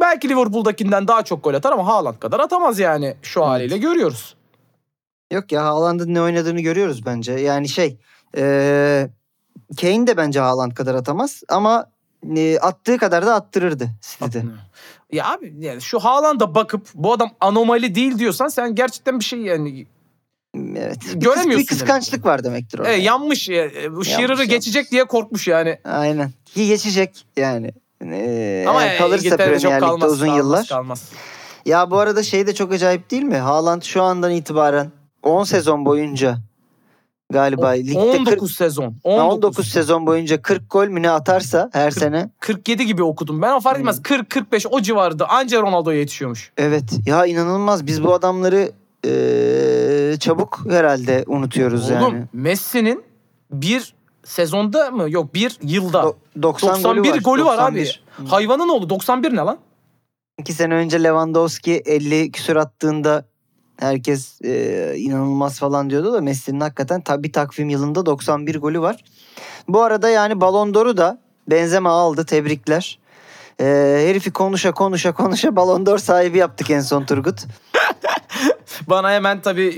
[0.00, 3.48] belki Liverpool'dakinden daha çok gol atar ama Haaland kadar atamaz yani şu Evet.
[3.48, 4.34] haliyle görüyoruz.
[5.32, 7.32] Yok ya Haaland'ın ne oynadığını görüyoruz bence.
[7.32, 7.98] Yani şey
[8.36, 9.10] eee
[9.80, 11.86] Kane de bence Haaland kadar atamaz ama
[12.36, 14.42] e, attığı kadar da attırırdı City'de.
[15.12, 19.38] Ya abi yani şu Haaland'a bakıp bu adam anomali değil diyorsan sen gerçekten bir şey
[19.40, 19.86] yani
[20.76, 20.98] Evet.
[21.14, 22.92] Bir, Göremiyorsun bir kıskançlık var demektir orada.
[22.92, 23.48] e, yanmış.
[23.50, 25.78] E, bu Shearer'ı Yanlış, geçecek diye korkmuş yani.
[25.84, 26.30] Aynen.
[26.54, 27.72] Geçecek yani.
[28.04, 30.12] Ee, Ama eğer kalırsa İngiltere'de çok kalmaz.
[30.12, 30.66] uzun kalmaz, yıllar.
[30.66, 31.10] Kalmaz.
[31.66, 33.36] Ya bu arada şey de çok acayip değil mi?
[33.36, 34.92] Haaland şu andan itibaren
[35.22, 36.38] 10 sezon boyunca
[37.32, 38.94] galiba ligde 19 40, sezon.
[39.04, 39.34] 19.
[39.34, 39.68] 19.
[39.68, 43.42] sezon boyunca 40 gol mü ne atarsa her sene 47 gibi okudum.
[43.42, 43.98] Ben o fark etmez.
[44.00, 46.52] 40-45 o civarda anca Ronaldo'ya yetişiyormuş.
[46.56, 48.72] Evet ya inanılmaz biz bu adamları
[49.04, 52.24] eee, çabuk herhalde unutuyoruz Oğlum yani.
[52.32, 53.02] Messi'nin
[53.52, 53.94] bir
[54.28, 55.10] sezonda mı?
[55.10, 55.98] Yok bir yılda.
[55.98, 57.80] Do- 90 91 golü var, abi.
[57.80, 58.02] 91.
[58.30, 59.58] Hayvanın oğlu 91 ne lan?
[60.38, 63.24] İki sene önce Lewandowski 50 küsür attığında
[63.80, 69.04] herkes eee, inanılmaz falan diyordu da Messi'nin hakikaten tabi takvim yılında 91 golü var.
[69.68, 71.18] Bu arada yani Ballon d'Or'u da
[71.50, 72.98] Benzema aldı tebrikler.
[73.60, 73.66] Eee,
[74.08, 77.40] herifi konuşa konuşa konuşa Ballon d'Or sahibi yaptık en son Turgut.
[78.86, 79.68] Bana hemen tabii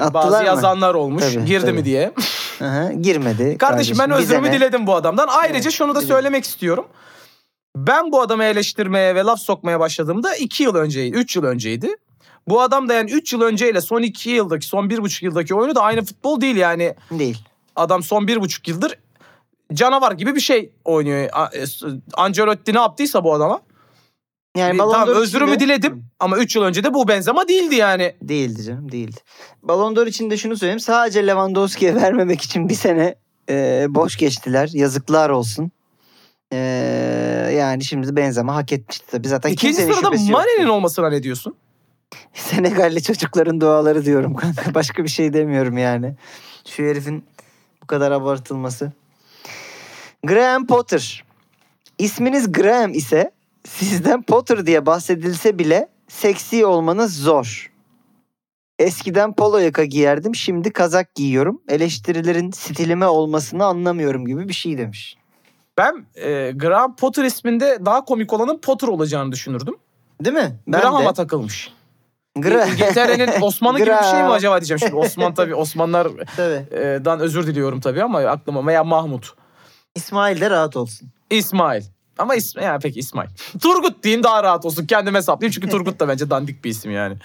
[0.00, 0.44] Attılar bazı mı?
[0.46, 1.22] yazanlar olmuş.
[1.34, 1.72] Tabii, Girdi tabii.
[1.72, 2.12] mi diye.
[2.58, 3.58] Hı, girmedi.
[3.58, 5.28] Kardeşim ben bize özrümü diledim bu adamdan.
[5.30, 6.14] Ayrıca Evet, şunu da diledim.
[6.14, 6.86] söylemek istiyorum.
[7.76, 11.96] Ben bu adamı eleştirmeye ve laf sokmaya başladığımda 2 yıl önceydi, 3 yıl önceydi.
[12.48, 15.80] Bu adam da yani 3 yıl önceyle son 2 yıldaki, son 1,5 yıldaki oyunu da
[15.82, 16.94] aynı futbol değil yani.
[17.10, 17.38] Değil.
[17.76, 18.94] Adam son 1,5 yıldır
[19.74, 21.24] canavar gibi bir şey oynuyor.
[21.54, 21.64] E,
[22.14, 23.60] Ancelotti ne yaptıysa bu adama.
[24.56, 28.14] Yani Ballon tamam özrümü içinde- diledim ama 3 yıl önce de bu Benzema değildi yani.
[28.22, 29.16] Değildi canım değildi.
[29.62, 30.80] Ballon d'Or için de şunu söyleyeyim.
[30.80, 33.14] Sadece Lewandowski'ye vermemek için bir sene
[33.50, 34.70] e, boş geçtiler.
[34.72, 35.70] Yazıklar olsun.
[36.52, 36.56] E,
[37.56, 39.28] yani şimdi Benzema hak etmişti tabii.
[39.28, 40.10] Zaten İkinci sırada.
[40.10, 41.56] Mane'nin olmasına ne diyorsun?
[42.34, 44.62] Senegalli çocukların duaları diyorum kanka.
[44.74, 46.14] Başka bir şey demiyorum yani.
[46.68, 47.24] Şu herifin
[47.82, 48.92] bu kadar abartılması.
[50.24, 51.24] Graham Potter.
[51.98, 53.30] İsminiz Graham ise
[53.68, 57.72] sizden Potter diye bahsedilse bile seksi olmanız zor.
[58.78, 61.62] Eskiden polo yaka giyerdim şimdi kazak giyiyorum.
[61.68, 65.16] Eleştirilerin stilime olmasını anlamıyorum gibi bir şey demiş.
[65.78, 69.74] Ben e, Graham Potter isminde daha komik olanın Potter olacağını düşünürdüm.
[70.24, 70.56] Değil mi?
[70.68, 71.14] Ben Graham'a de.
[71.14, 71.72] takılmış.
[72.38, 74.94] Gra- İngiltere'nin Osmanlı gibi bir şey mi acaba diyeceğim şimdi.
[74.94, 77.22] Osman tabii Osmanlardan Tabii.
[77.22, 79.34] özür diliyorum tabii ama aklıma veya Mahmut.
[79.94, 81.08] İsmail de rahat olsun.
[81.30, 81.82] İsmail.
[82.18, 83.28] Ama ismi yani peki İsmail.
[83.62, 84.86] Turgut diyeyim daha rahat olsun.
[84.86, 87.16] Kendime hesaplayayım çünkü Turgut da bence dandik bir isim yani.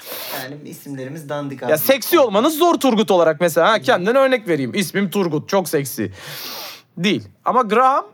[0.44, 1.72] Yani isimlerimiz dandik abi.
[1.72, 3.72] Ya seksi olmanız zor Turgut olarak mesela.
[3.72, 4.72] Ha, kendine örnek vereyim.
[4.76, 5.50] İsmim Turgut.
[5.50, 6.12] Çok seksi.
[6.98, 7.28] Değil.
[7.46, 8.06] Ama Graham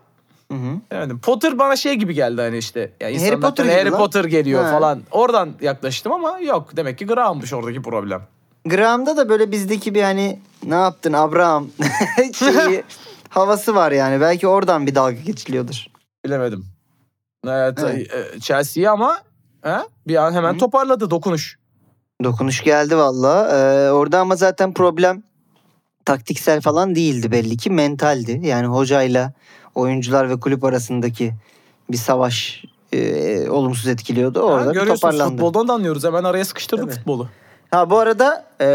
[0.52, 0.80] Hı hı.
[0.96, 2.92] yani Potter bana şey gibi geldi hani işte.
[3.00, 3.98] Ya insanlar Potter hani Harry lan.
[3.98, 4.70] Potter geliyor Ha.
[4.70, 5.02] falan.
[5.10, 6.76] Oradan yaklaştım ama yok.
[6.76, 8.22] Demek ki Graham'mış oradaki problem.
[8.64, 11.68] Graham'da da böyle bizdeki bir hani ne yaptın Abraham
[12.34, 12.82] şeyi,
[13.28, 14.20] havası var yani.
[14.20, 15.86] Belki oradan bir dalga geçiliyordur.
[16.28, 16.66] Bilemedim.
[17.46, 18.14] Evet, Evet.
[18.36, 19.18] e, Chelsea'yi ama
[19.62, 19.76] he,
[20.06, 20.58] bir an hemen Hı.
[20.58, 21.58] toparladı dokunuş.
[22.24, 23.48] Dokunuş geldi valla.
[23.52, 25.22] Ee, orada ama zaten problem
[26.04, 28.40] taktiksel falan değildi belli ki mentaldi.
[28.42, 29.32] Yani hocayla
[29.74, 31.34] oyuncular ve kulüp arasındaki
[31.90, 34.40] bir savaş e, olumsuz etkiliyordu.
[34.40, 35.30] Orada görüyorsunuz toparlandı.
[35.32, 36.04] futboldan da anlıyoruz.
[36.04, 37.28] Hemen araya sıkıştırdık futbolu.
[37.70, 38.66] Ha bu arada e,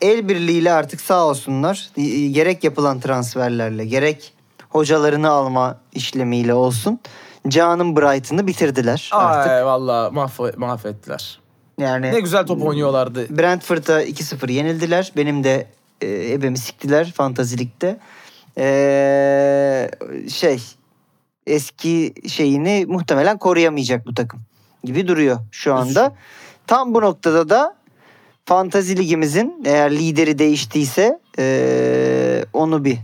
[0.00, 4.32] el birliğiyle artık sağ olsunlar e, gerek yapılan transferlerle gerek
[4.70, 7.00] hocalarını alma işlemiyle olsun
[7.48, 9.52] Can'ın Brighton'ı bitirdiler artık.
[9.52, 11.40] Ay valla mahv- mahvettiler.
[11.78, 13.38] Yani Ne güzel top oynuyorlardı.
[13.38, 15.12] Brentford'a 2-0 yenildiler.
[15.16, 15.66] Benim de
[16.00, 17.96] e, ebemi siktiler fantazilikte.
[18.58, 19.90] E,
[20.28, 20.62] şey
[21.46, 24.40] eski şeyini muhtemelen koruyamayacak bu takım
[24.84, 26.14] gibi duruyor şu anda.
[26.66, 27.76] Tam bu noktada da
[28.44, 32.98] fantazi ligimizin eğer lideri değiştiyse e, onu bir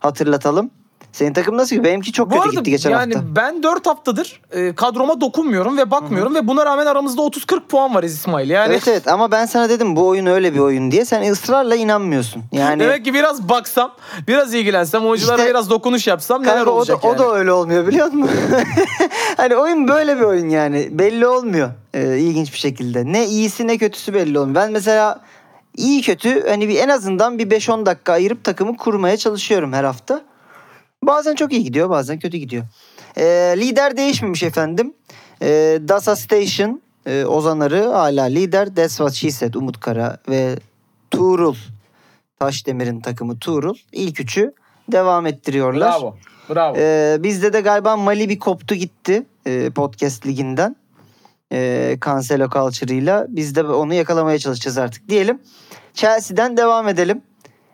[0.00, 0.70] hatırlatalım.
[1.14, 1.84] Senin takım nasıl?
[1.84, 3.36] Benimki çok Bu kötü arada gitti geçen yani hafta.
[3.36, 8.02] ben 4 haftadır e, kadroma dokunmuyorum ve bakmıyorum ve buna rağmen aramızda 30-40 puan var
[8.02, 8.50] İsmail.
[8.50, 11.04] Yani Evet evet ama ben sana dedim bu oyun öyle bir oyun diye.
[11.04, 12.42] Sen ısrarla inanmıyorsun.
[12.52, 13.92] Yani demek ki biraz baksam,
[14.28, 17.18] biraz ilgilensem, oyunculara İşte- biraz dokunuş yapsam neler Kanka o da, olacak o yani.
[17.18, 18.36] da öyle olmuyor biliyor musun?
[19.36, 20.88] hani oyun böyle bir oyun yani.
[20.90, 23.12] Belli olmuyor ee, ilginç bir şekilde.
[23.12, 24.54] Ne iyisi ne kötüsü belli olmuyor.
[24.54, 25.20] Ben mesela
[25.76, 30.20] iyi kötü hani bir en azından bir 5-10 dakika ayırıp takımı kurmaya çalışıyorum her hafta.
[31.06, 32.64] Bazen çok iyi gidiyor bazen kötü gidiyor.
[33.16, 34.94] Ee, lider değişmemiş efendim.
[35.42, 38.74] Ee, Dasa Station e, Ozanarı hala lider.
[38.74, 40.56] That's what she said Umut Kara ve
[41.10, 41.54] Tuğrul
[42.38, 44.52] Taşdemir'in takımı Tuğrul ilk üçü
[44.92, 45.90] devam ettiriyorlar.
[45.90, 46.16] Bravo.
[46.50, 46.76] Bravo.
[46.78, 50.76] Ee, bizde de galiba Mali bir koptu gitti e, podcast liginden.
[51.52, 53.26] E, Cancelo Culture'ıyla.
[53.28, 55.42] Biz de onu yakalamaya çalışacağız artık diyelim.
[55.94, 57.22] Chelsea'den devam edelim.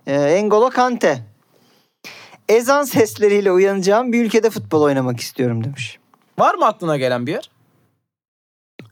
[0.06, 1.29] E, Engolo Kante.
[2.51, 5.98] Ezan sesleriyle uyanacağım bir ülkede futbol oynamak istiyorum demiş.
[6.38, 7.51] Var mı aklına gelen bir yer?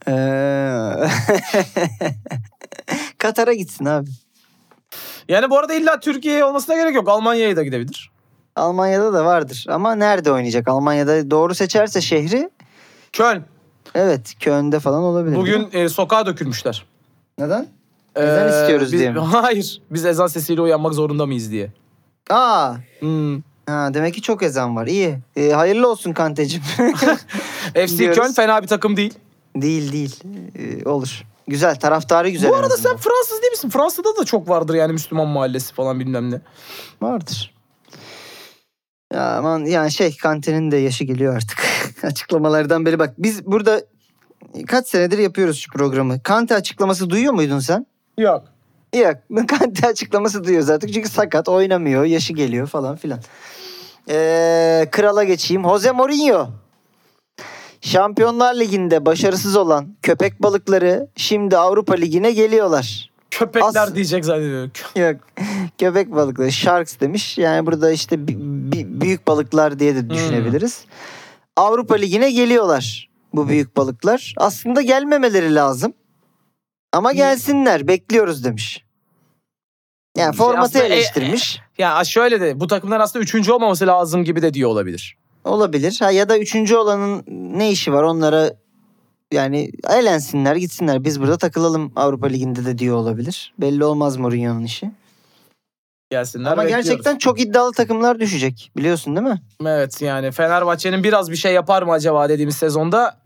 [0.09, 1.09] Ee,
[3.19, 4.11] Katar'a gitsin abi.
[5.29, 7.09] Yani bu arada illa Türkiye olmasına gerek yok.
[7.09, 8.11] Almanya'ya da gidebilir.
[8.57, 10.69] Almanya'da da vardır ama nerede oynayacak?
[10.69, 12.51] Almanya'da doğru seçerse şehri
[13.13, 13.43] Köln.
[13.95, 15.37] evet Köln'de falan olabilir.
[15.37, 16.87] Bugün e, sokağa dökülmüşler.
[17.39, 17.67] neden?
[18.17, 19.19] Ezan istiyoruz biz- diye mi?
[19.21, 19.83] Hayır.
[19.91, 21.73] Biz ezan sesiyle uyanmak zorunda mıyız diye.
[22.31, 23.41] Aa, Hmm.
[23.69, 24.87] Ha, demek ki çok ezan var.
[24.87, 25.19] İyi.
[25.37, 26.63] Ee, hayırlı olsun Kantecim.
[27.75, 28.19] FC Diyoruz.
[28.19, 29.15] Köln fena bir takım değil.
[29.57, 30.21] değil değil.
[30.59, 31.25] Ee, olur.
[31.49, 31.77] Güzel.
[31.77, 32.51] Taraftarı güzel.
[32.51, 32.91] Bu en arada azından.
[32.91, 33.71] sen Fransız değil misin?
[33.71, 36.41] Fransa'da da çok vardır yani Müslüman mahallesi falan bilmem ne.
[37.03, 37.55] Vardır.
[39.13, 41.59] Ya aman yani şey Kante'nin de yaşı geliyor artık.
[42.03, 43.83] Açıklamalardan beri bak biz burada
[44.67, 46.23] kaç senedir yapıyoruz şu programı.
[46.23, 47.87] Kante açıklaması duyuyor muydun sen?
[48.19, 48.45] Yok.
[48.97, 49.17] Yok.
[49.49, 50.89] Kante açıklaması duyuyor zaten.
[50.89, 52.05] Çünkü sakat oynamıyor.
[52.05, 53.21] Yaşı geliyor falan filan.
[54.09, 55.63] Ee, krala geçeyim.
[55.63, 56.49] Jose Mourinho.
[57.81, 63.11] Şampiyonlar Ligi'nde başarısız olan köpek balıkları şimdi Avrupa Ligi'ne geliyorlar.
[63.31, 64.71] Köpekler As- diyecek zannediyorum.
[64.97, 65.17] Yok.
[65.79, 66.53] Köpek balıkları.
[66.53, 67.39] Sharks demiş.
[67.39, 68.37] Yani burada işte bi-
[68.73, 70.85] bi- büyük balıklar diye de düşünebiliriz.
[71.57, 74.35] Avrupa Ligi'ne geliyorlar bu büyük balıklar.
[74.37, 75.93] Aslında gelmemeleri lazım.
[76.93, 77.89] Ama gelsinler.
[77.89, 78.85] Bekliyoruz demiş.
[80.19, 81.61] Yani formatı aslında, e- eleştirmiş.
[81.79, 85.17] Ya şöyle de bu takımlar aslında üçüncü olmaması lazım gibi de diyor olabilir.
[85.45, 85.97] Olabilir.
[86.01, 88.53] Ha, ya da üçüncü olanın ne işi var onlara
[89.33, 91.05] yani eğlensinler gitsinler.
[91.05, 93.55] Biz burada takılalım Avrupa Ligi'nde de diyor olabilir.
[93.59, 94.91] Belli olmaz Mourinho'nun işi.
[96.11, 96.87] Gelsinler Ama bekliyoruz.
[96.87, 98.73] gerçekten çok iddialı takımlar düşecek.
[98.77, 99.43] Biliyorsun değil mi?
[99.67, 103.19] Evet yani Fenerbahçe'nin biraz bir şey yapar mı acaba dediğimiz sezonda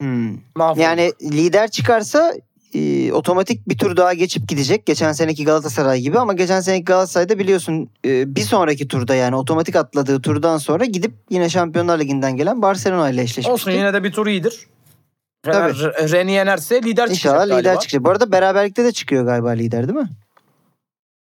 [0.00, 0.36] Hmm.
[0.76, 2.34] Yani lider çıkarsa
[2.74, 4.86] e, otomatik bir tur daha geçip gidecek.
[4.86, 9.76] Geçen seneki Galatasaray gibi ama geçen seneki Galatasaray'da biliyorsun e, bir sonraki turda yani otomatik
[9.76, 13.50] atladığı turdan sonra gidip yine Şampiyonlar Ligi'nden gelen Barcelona ile eşleşmişti.
[13.52, 14.66] Olsun yine de bir tur iyidir.
[15.42, 15.72] Tabii.
[16.12, 18.04] Ren'i yenerse lider çıkacak İnşallah lider çıkacak.
[18.04, 20.08] Bu arada beraberlikte de çıkıyor galiba lider değil mi?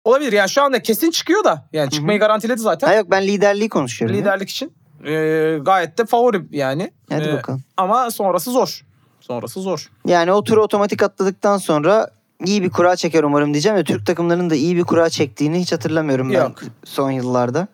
[0.06, 1.66] Olabilir yani şu anda kesin çıkıyor da.
[1.74, 2.88] Yani çıkmayı garantiledi zaten.
[2.88, 4.16] Ha yok ben liderliği konuşuyorum.
[4.16, 4.22] ya.
[4.22, 4.74] Liderlik için.
[5.06, 6.92] Ee, gayet de favori yani.
[7.10, 7.64] Hadi Ee, bakalım.
[7.78, 8.86] Ama sonrası zor.
[9.28, 9.90] Sonrası zor.
[10.08, 12.10] Yani o turu otomatik atladıktan sonra
[12.46, 13.78] iyi bir kura çeker umarım diyeceğim.
[13.78, 16.62] Ve Türk takımlarının da iyi bir kura çektiğini hiç hatırlamıyorum ben Yok.
[16.84, 17.68] son yıllarda.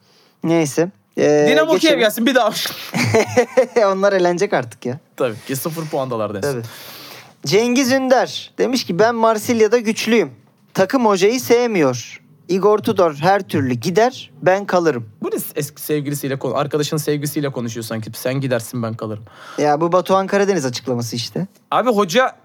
[0.43, 0.89] Neyse.
[1.17, 1.99] Ee, Dinamo Kiev geçelim.
[1.99, 2.51] gelsin bir daha.
[3.93, 4.99] Onlar eğlenecek artık ya.
[5.17, 6.51] Tabii ki sıfır puandalar desin.
[6.51, 6.63] Tabii.
[7.45, 10.31] Cengiz Ünder demiş ki ben Marsilya'da güçlüyüm.
[10.73, 12.20] Takım hocayı sevmiyor.
[12.51, 15.09] Igor Tudor her türlü gider ben kalırım.
[15.23, 18.11] Bu ne eski sevgilisiyle konu, arkadaşın sevgilisiyle konuşuyor sanki.
[18.13, 19.23] Sen gidersin ben kalırım.
[19.57, 21.47] Ya bu Batuhan Karadeniz açıklaması işte.
[21.71, 22.35] Abi hoca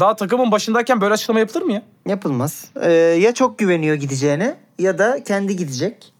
[0.00, 1.82] daha takımın başındayken böyle açıklama yapılır mı ya?
[2.06, 2.64] Yapılmaz.
[2.82, 6.12] Ee, ya çok güveniyor gideceğine ya da kendi gidecek.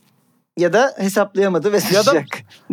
[0.58, 2.14] Ya da hesaplayamadı ve Ya da,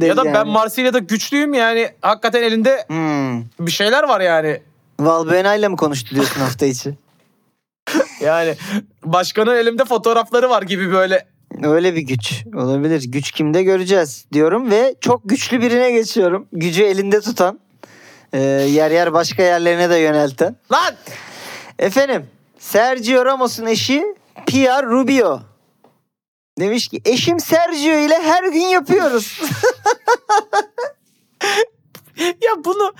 [0.05, 0.51] ya da ben Yani.
[0.51, 3.65] Marsilya'da güçlüyüm yani hakikaten elinde Hmm.
[3.67, 4.61] bir şeyler var yani.
[4.99, 6.97] Valbuena ile mi konuştu diyorsun hafta içi?
[8.21, 8.55] Yani
[9.03, 11.27] başkanın elimde fotoğrafları var gibi böyle.
[11.63, 13.03] Öyle bir güç olabilir.
[13.07, 16.47] Güç kimde göreceğiz diyorum ve çok güçlü birine geçiyorum.
[16.53, 17.59] Gücü elinde tutan,
[18.33, 20.55] e, yer yer başka yerlerine de yönelten.
[20.71, 20.93] Lan!
[21.79, 22.25] Efendim,
[22.59, 24.03] Sergio Ramos'un eşi
[24.47, 25.41] Pierre Rubio.
[26.59, 29.41] Demiş ki eşim Sergio ile her gün yapıyoruz.
[32.19, 32.93] Ya bunu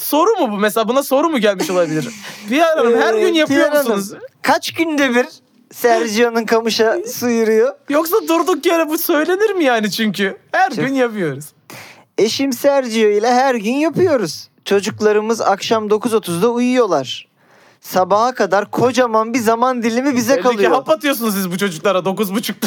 [0.00, 0.56] soru mu bu?
[0.58, 2.08] Mesela buna soru mu gelmiş olabilir?
[2.50, 4.22] Bir Hanım her Ee, gün yapıyor Pierre Hanım, musunuz?
[4.42, 5.26] Kaç günde bir
[5.72, 7.74] Sergio'nun kamışa su yürüyor.
[7.88, 10.36] Yoksa durduk yere bu söylenir mi yani çünkü?
[10.52, 11.44] Her Çok- gün yapıyoruz.
[12.18, 14.48] Eşim Sergio ile her gün yapıyoruz.
[14.64, 17.28] Çocuklarımız akşam 9.30'da uyuyorlar.
[17.80, 20.70] Sabaha kadar kocaman bir zaman dilimi bize Belli kalıyor.
[20.72, 22.66] hap atıyorsunuz siz bu çocuklara 9.30'da.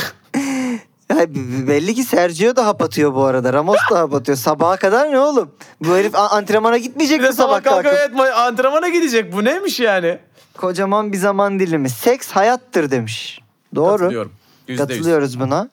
[1.68, 3.54] Belli ki Sergio da hap atıyor bu arada.
[3.54, 4.38] Ramos da hap atıyor.
[4.38, 5.52] Sabaha kadar ne oğlum?
[5.84, 9.34] Bu herif antrenmana gitmeyecek mi sabah kalkıp evet ma- antrenmana gidecek.
[9.34, 10.20] Bu neymiş yani?
[10.58, 11.90] Kocaman bir zaman dilimi.
[11.90, 13.40] Seks hayattır demiş.
[13.76, 13.98] Doğru.
[13.98, 14.32] Katılıyorum.
[14.68, 14.90] Yüzde yüz.
[14.90, 15.70] Katılıyoruz buna.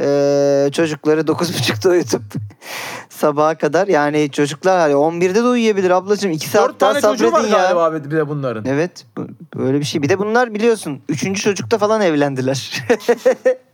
[0.00, 2.22] Ee, çocukları 9.30'da uyutup
[3.10, 6.30] sabaha kadar yani çocuklar hani 11'de de uyuyabilir ablacığım.
[6.30, 7.62] 2 saat Dört daha tane çocuğu var sabredin ya.
[7.62, 8.64] galiba abi bir de bunların.
[8.64, 9.28] Evet bu-
[9.58, 10.02] böyle bir şey.
[10.02, 11.42] Bir de bunlar biliyorsun 3.
[11.42, 12.84] çocukta falan evlendiler.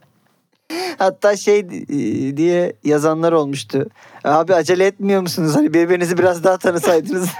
[0.99, 1.66] Hatta şey e,
[2.37, 3.87] diye yazanlar olmuştu.
[4.25, 5.57] Abi acele etmiyor musunuz?
[5.57, 7.29] Hani birbirinizi biraz daha tanısaydınız.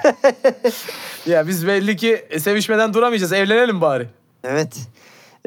[1.27, 3.33] Ya biz belli ki sevişmeden duramayacağız.
[3.33, 4.09] Evlenelim bari.
[4.45, 4.77] evet.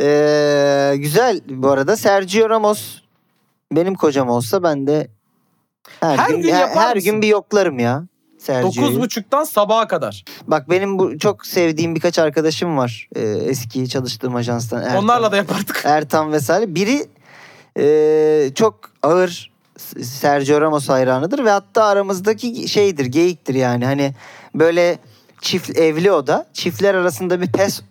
[0.01, 1.97] Ee, güzel bu arada.
[1.97, 3.01] Sergio Ramos
[3.71, 5.07] benim kocam olsa ben de
[5.99, 8.03] her, Her gün, gün her, her gün bir yoklarım ya.
[8.37, 8.99] Sergio'yu.
[8.99, 10.23] 9.30'dan sabaha kadar.
[10.47, 13.09] Bak benim bu çok sevdiğim birkaç arkadaşım var.
[13.15, 14.81] Ee, eski çalıştığım ajanstan.
[14.83, 15.03] Ertan.
[15.03, 15.81] Onlarla da yapardık.
[15.85, 16.75] Ertan vesaire.
[16.75, 17.05] Biri
[17.77, 19.51] e, çok ağır
[20.03, 23.85] Sergio Ramos hayranıdır ve hatta aramızdaki şeydir, geyiktir yani.
[23.85, 24.13] Hani
[24.55, 24.99] böyle
[25.41, 26.45] çift evli o da.
[26.53, 27.81] Çiftler arasında bir pes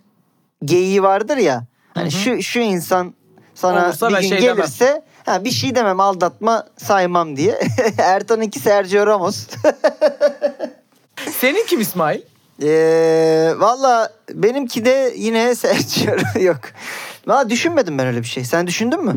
[0.64, 1.64] geyiği vardır ya.
[1.94, 2.20] Hani Hı hı.
[2.20, 3.14] şu şu insan
[3.54, 4.56] sana Olursa bir gün şey demem.
[4.56, 7.60] gelirse ha, bir şey demem aldatma saymam diye.
[7.98, 9.46] Ertan'ınki Sergio Ramos.
[11.40, 12.20] Senin kim İsmail?
[12.62, 16.60] Ee, Valla benimki de yine Sergio yok.
[17.26, 18.44] Valla düşünmedim ben öyle bir şey.
[18.44, 19.14] Sen düşündün mü?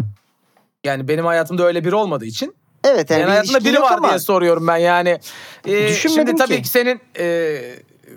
[0.84, 2.56] Yani benim hayatımda öyle biri olmadığı için.
[2.84, 5.20] Evet yani Yani ilişkin biri var ama diye soruyorum ben yani.
[5.68, 6.62] Ee, Düşünmedim şimdi tabii ki.
[6.62, 7.60] ki, senin e,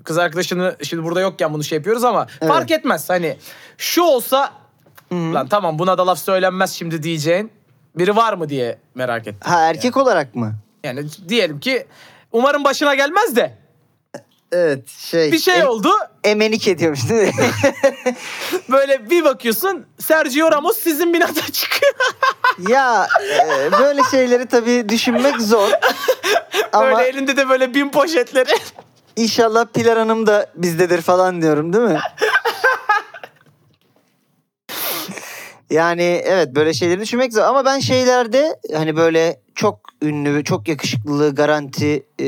[0.05, 2.53] kız arkadaşını şimdi burada yokken bunu şey yapıyoruz ama Evet.
[2.53, 3.11] fark etmez.
[3.11, 3.37] Hani
[3.79, 4.53] şu olsa
[5.13, 5.35] Hı.
[5.35, 7.51] lan tamam buna da laf söylenmez şimdi diyeceğin
[7.97, 9.41] biri var mı diye merak ettim.
[9.51, 10.55] ha erkek olarak mı?
[10.85, 11.87] Yani diyelim ki
[12.33, 13.59] umarım başına gelmez de
[14.53, 15.33] Evet şey.
[15.33, 15.91] bir şey em- oldu.
[16.25, 17.33] Emenik ediyormuş değil mi?
[18.69, 21.93] Böyle bir bakıyorsun Sergio Ramos sizin binada çıkıyor.
[22.69, 25.71] ya e, böyle şeyleri tabii düşünmek zor.
[26.73, 28.55] Ama Böyle elinde de böyle bin poşetleri.
[29.17, 32.01] inşallah Pilar Hanım da bizdedir falan diyorum değil mi?
[35.71, 41.35] Yani evet böyle şeyleri düşünmek zor ama ben şeylerde hani böyle çok ünlü, çok yakışıklılığı
[41.35, 42.27] garanti e,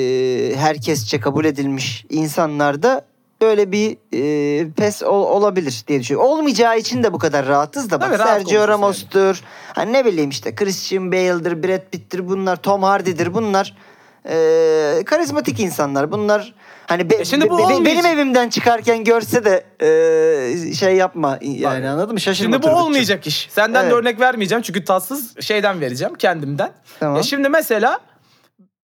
[0.57, 3.05] herkesçe kabul edilmiş insanlarda
[3.41, 6.31] böyle bir e, pes ol- olabilir diye düşünüyorum.
[6.31, 9.43] Olmayacağı için de bu kadar rahatız da bak Tabii, rahat Sergio Ramos'tur.
[9.73, 13.77] Hani ne bileyim işte Christian Bale'dir, Brad Pitt'tir bunlar, Tom Hardy'dir bunlar.
[14.29, 16.13] E, karizmatik insanlar.
[16.13, 16.55] Bunlar
[16.87, 21.39] Hani be- E şimdi bu be- be- benim evimden çıkarken görse de e, şey yapma
[21.43, 22.21] yani anladın mı?
[22.21, 22.45] Şaşırma.
[22.45, 22.85] Şimdi bu Turgut'cum.
[22.87, 23.49] olmayacak iş.
[23.51, 23.93] Senden Evet.
[23.93, 26.73] de örnek vermeyeceğim çünkü tatsız şeyden vereceğim kendimden.
[27.01, 27.17] Tamam.
[27.19, 27.99] E şimdi mesela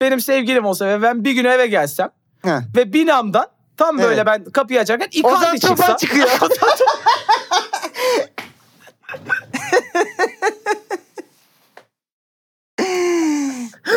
[0.01, 2.09] benim sevgilim olsa ve ben bir gün eve gelsem
[2.45, 2.61] Ha.
[2.75, 3.47] ve binamdan
[3.77, 4.25] tam böyle Evet.
[4.25, 5.97] ben kapıyı açarken Ozan Tufan çıksa.
[5.97, 6.27] çıkıyor.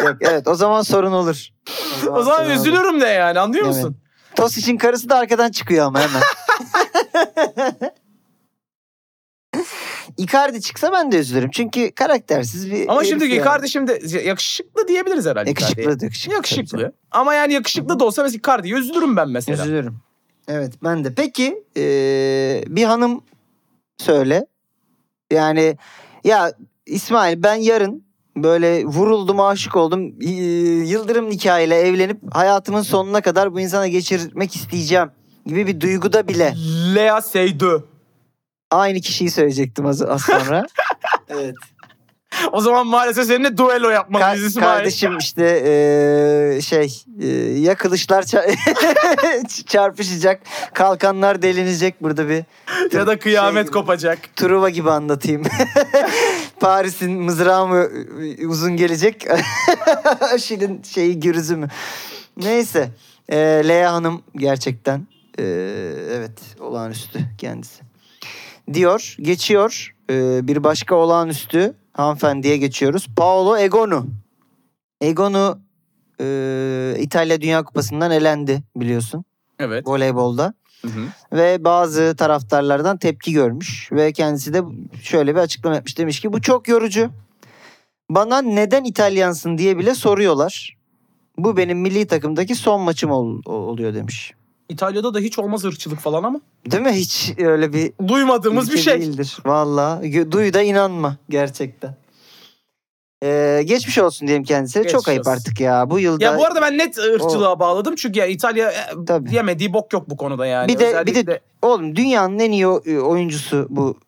[0.04, 1.48] Yok, evet o zaman sorun olur.
[2.10, 3.76] O zaman üzülürüm de yani anlıyor Evet.
[3.76, 3.96] musun?
[4.36, 6.22] Tos için karısı da arkadan çıkıyor ama hemen.
[10.16, 11.50] Icardi çıksa ben de üzülürüm.
[11.50, 13.34] Çünkü karaktersiz bir Ama şimdi yani.
[13.34, 15.50] Icardi şimdi yakışıklı diyebiliriz herhalde.
[15.50, 16.34] Yakışıklı, yakışıklı.
[16.34, 16.92] Yakışıklı.
[17.10, 19.64] Ama yani yakışıklı da olsa mesela Icardi'ye üzülürüm ben mesela.
[19.64, 19.96] Üzülürüm.
[20.48, 21.14] Evet ben de.
[21.14, 23.24] Peki eee, bir hanım
[23.98, 24.46] söyle.
[25.30, 25.76] Yani
[26.24, 26.52] ya
[26.86, 28.04] İsmail ben yarın
[28.36, 30.20] böyle vuruldum aşık oldum.
[30.86, 35.10] Yıldırım nikahıyla evlenip hayatımın sonuna kadar bu insana geçirmek isteyeceğim
[35.46, 36.54] gibi bir duyguda bile
[36.94, 37.84] Lea Seydoux.
[38.70, 40.66] aynı kişiyi söyleyecektim az, az sonra.
[41.28, 41.54] evet.
[42.52, 44.66] O zaman maalesef seninle duello Ka- yapmalıyız İsmail.
[44.66, 48.56] kardeşim işte eee, şey eee, ya kılıçlar ça-
[49.66, 50.40] çarpışacak,
[50.74, 52.44] kalkanlar delinecek burada bir
[52.92, 53.72] Ya da kıyamet Şey gibi.
[53.72, 54.18] kopacak.
[54.36, 55.42] Truva gibi anlatayım.
[56.62, 57.88] Paris'in mızrağı mı
[58.38, 59.26] e, uzun gelecek?
[60.38, 61.68] Şirin şeyi gürüzü mü?
[62.36, 62.90] Neyse.
[63.28, 63.36] Ee,
[63.68, 65.06] Lea Hanım gerçekten
[65.38, 65.44] e,
[66.10, 67.82] evet olağanüstü kendisi.
[68.72, 73.06] Diyor geçiyor e, bir başka olağanüstü hanımefendiye geçiyoruz.
[73.16, 74.06] Paolo Egonu.
[75.00, 75.58] Egonu
[76.20, 79.24] e, İtalya Dünya Kupası'ndan elendi biliyorsun
[79.58, 79.86] Evet.
[79.86, 81.06] voleybolda Hı hı.
[81.32, 84.62] ve bazı taraftarlardan tepki görmüş ve kendisi de
[85.02, 87.10] şöyle bir açıklama yapmış demiş ki bu çok yorucu.
[88.10, 90.76] Bana neden İtalyansın diye bile soruyorlar.
[91.38, 94.32] Bu benim milli takımdaki son maçım ol- oluyor demiş.
[94.68, 96.40] İtalya'da da hiç olmaz ırkçılık falan ama.
[96.70, 96.92] Değil mi?
[96.92, 99.00] Hiç öyle bir Duymadığımız bir şey.
[99.00, 99.38] değildir.
[99.46, 100.02] Valla.
[100.30, 101.94] Duy da inanma gerçekten.
[103.22, 104.82] Ee, geçmiş olsun diyelim kendisine.
[104.82, 105.30] Geçmiş Çok ayıp olsun.
[105.30, 105.90] artık ya.
[105.90, 109.34] Bu yılda Ya bu arada ben net ırkçılığa bağladım çünkü ya İtalya e, Tabii.
[109.34, 110.68] yemediği bok yok bu konuda yani.
[110.68, 113.98] Bir de- bir Özellikle de- oğlum dünyanın en iyi o- oyuncusu bu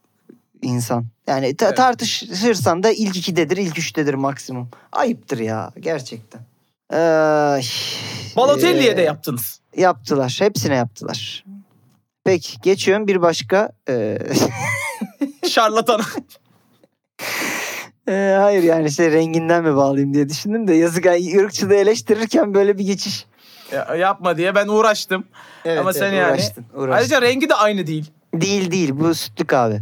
[0.62, 1.04] insan.
[1.26, 1.76] Yani ta- Evet.
[1.76, 4.68] tartışırsan da ilk ikidedir, ilk üçtedir maksimum.
[4.92, 6.40] Ayıptır ya gerçekten.
[6.90, 7.62] Ay,
[8.36, 9.60] Balotelli'ye ee, de yaptınız.
[9.76, 10.36] Yaptılar.
[10.40, 11.44] Hepsine yaptılar.
[12.24, 13.72] Peki geçiyorum bir başka.
[13.88, 14.18] ee,
[15.48, 16.00] Şarlatan.
[18.08, 22.78] Ee, hayır yani işte renginden mi bağlayayım diye düşündüm de yazık yani ırkçılığı eleştirirken böyle
[22.78, 23.26] bir geçiş.
[23.72, 25.24] Ya, yapma diye ben uğraştım.
[25.64, 26.92] Evet, Ama sen yani- uğraştın, uğraştın.
[26.92, 28.10] Ayrıca rengi de aynı değil.
[28.34, 29.80] Değil değil bu sütlü kahve.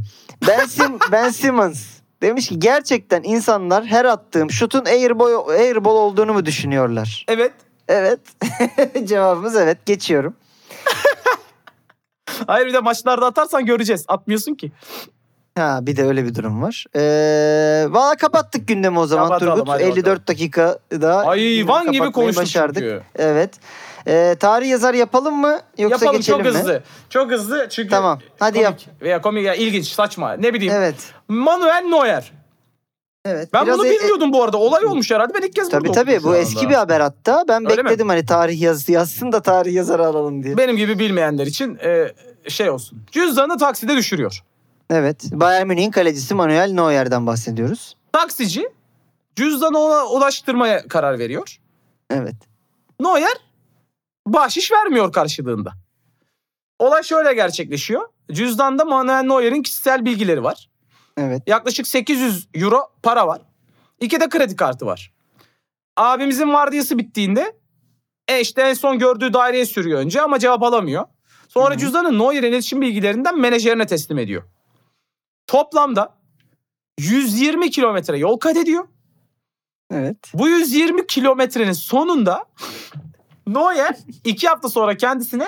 [0.49, 1.85] Ben, Sim, ben Simmons
[2.23, 7.25] demiş ki gerçekten insanlar her attığım şutun airball, airball olduğunu mu düşünüyorlar?
[7.29, 7.53] Evet.
[7.89, 8.21] Evet.
[9.09, 10.35] Cevabımız evet geçiyorum.
[12.47, 14.05] Hayır bir de maçlarda atarsan göreceğiz.
[14.09, 14.73] Atmıyorsun ki.
[15.59, 16.85] Ha bir de öyle bir durum var.
[16.97, 19.69] Ee, Valla kapattık gündemi o zaman Kapatalım, Turgut.
[19.75, 20.27] hadi 54 bakalım.
[20.27, 22.77] dakika daha Hayvan gibi konuştuk başardık.
[22.83, 23.03] çünkü.
[23.17, 23.51] Evet.
[24.07, 26.59] Ee, tarih yazar yapalım mı yoksa Yapalım geçelim çok mi?
[26.59, 26.83] hızlı.
[27.11, 28.81] Çok hızlı çünkü Tamam, hadi komik yap.
[29.03, 30.75] Veya komik ya ilginç saçma ne bileyim.
[30.77, 30.95] Evet.
[31.29, 32.33] Manuel Neuer.
[33.25, 33.49] Evet.
[33.53, 34.57] Ben bunu e- bilmiyordum bu arada.
[34.57, 35.35] Olay olmuş herhalde.
[35.35, 36.71] Ben ilk kez Tabii tabii okudum bu eski anda.
[36.71, 37.45] bir haber hatta.
[37.49, 37.85] Ben Öyle mi?
[37.89, 40.57] bekledim hani tarih yazısı yazsın da tarih yazarı alalım diye.
[40.57, 42.13] Benim gibi bilmeyenler için e,
[42.49, 43.03] şey olsun.
[43.13, 44.43] Cüzdanı takside düşürüyor.
[44.91, 45.25] Evet.
[45.33, 47.97] Bayern Münih'in kalecisi Manuel Neuer'den bahsediyoruz.
[48.13, 48.69] Taksici
[49.37, 51.59] cüzdanı ona ulaştırmaya karar veriyor.
[52.11, 52.37] Evet.
[53.01, 53.37] Neuer
[54.27, 55.73] bahşiş vermiyor karşılığında.
[56.79, 58.09] Olay şöyle gerçekleşiyor.
[58.33, 60.69] Cüzdanda Manuel Neuer'in kişisel bilgileri var.
[61.17, 61.43] Evet.
[61.47, 63.41] Yaklaşık 800 euro para var.
[64.01, 65.13] İki de kredi kartı var.
[65.97, 67.57] Abimizin vardiyası bittiğinde
[68.29, 71.05] e işte en son gördüğü daireye sürüyor önce ama cevap alamıyor.
[71.49, 71.79] Sonra Hı hı.
[71.79, 74.43] cüzdanı Neuer'in iletişim bilgilerinden menajerine teslim ediyor.
[75.53, 76.19] Toplamda
[76.99, 78.89] 120 kilometre yol kat ediyor.
[79.91, 80.17] Evet.
[80.35, 82.47] Bu 120 kilometrenin sonunda
[83.47, 85.47] Neuer iki hafta sonra kendisine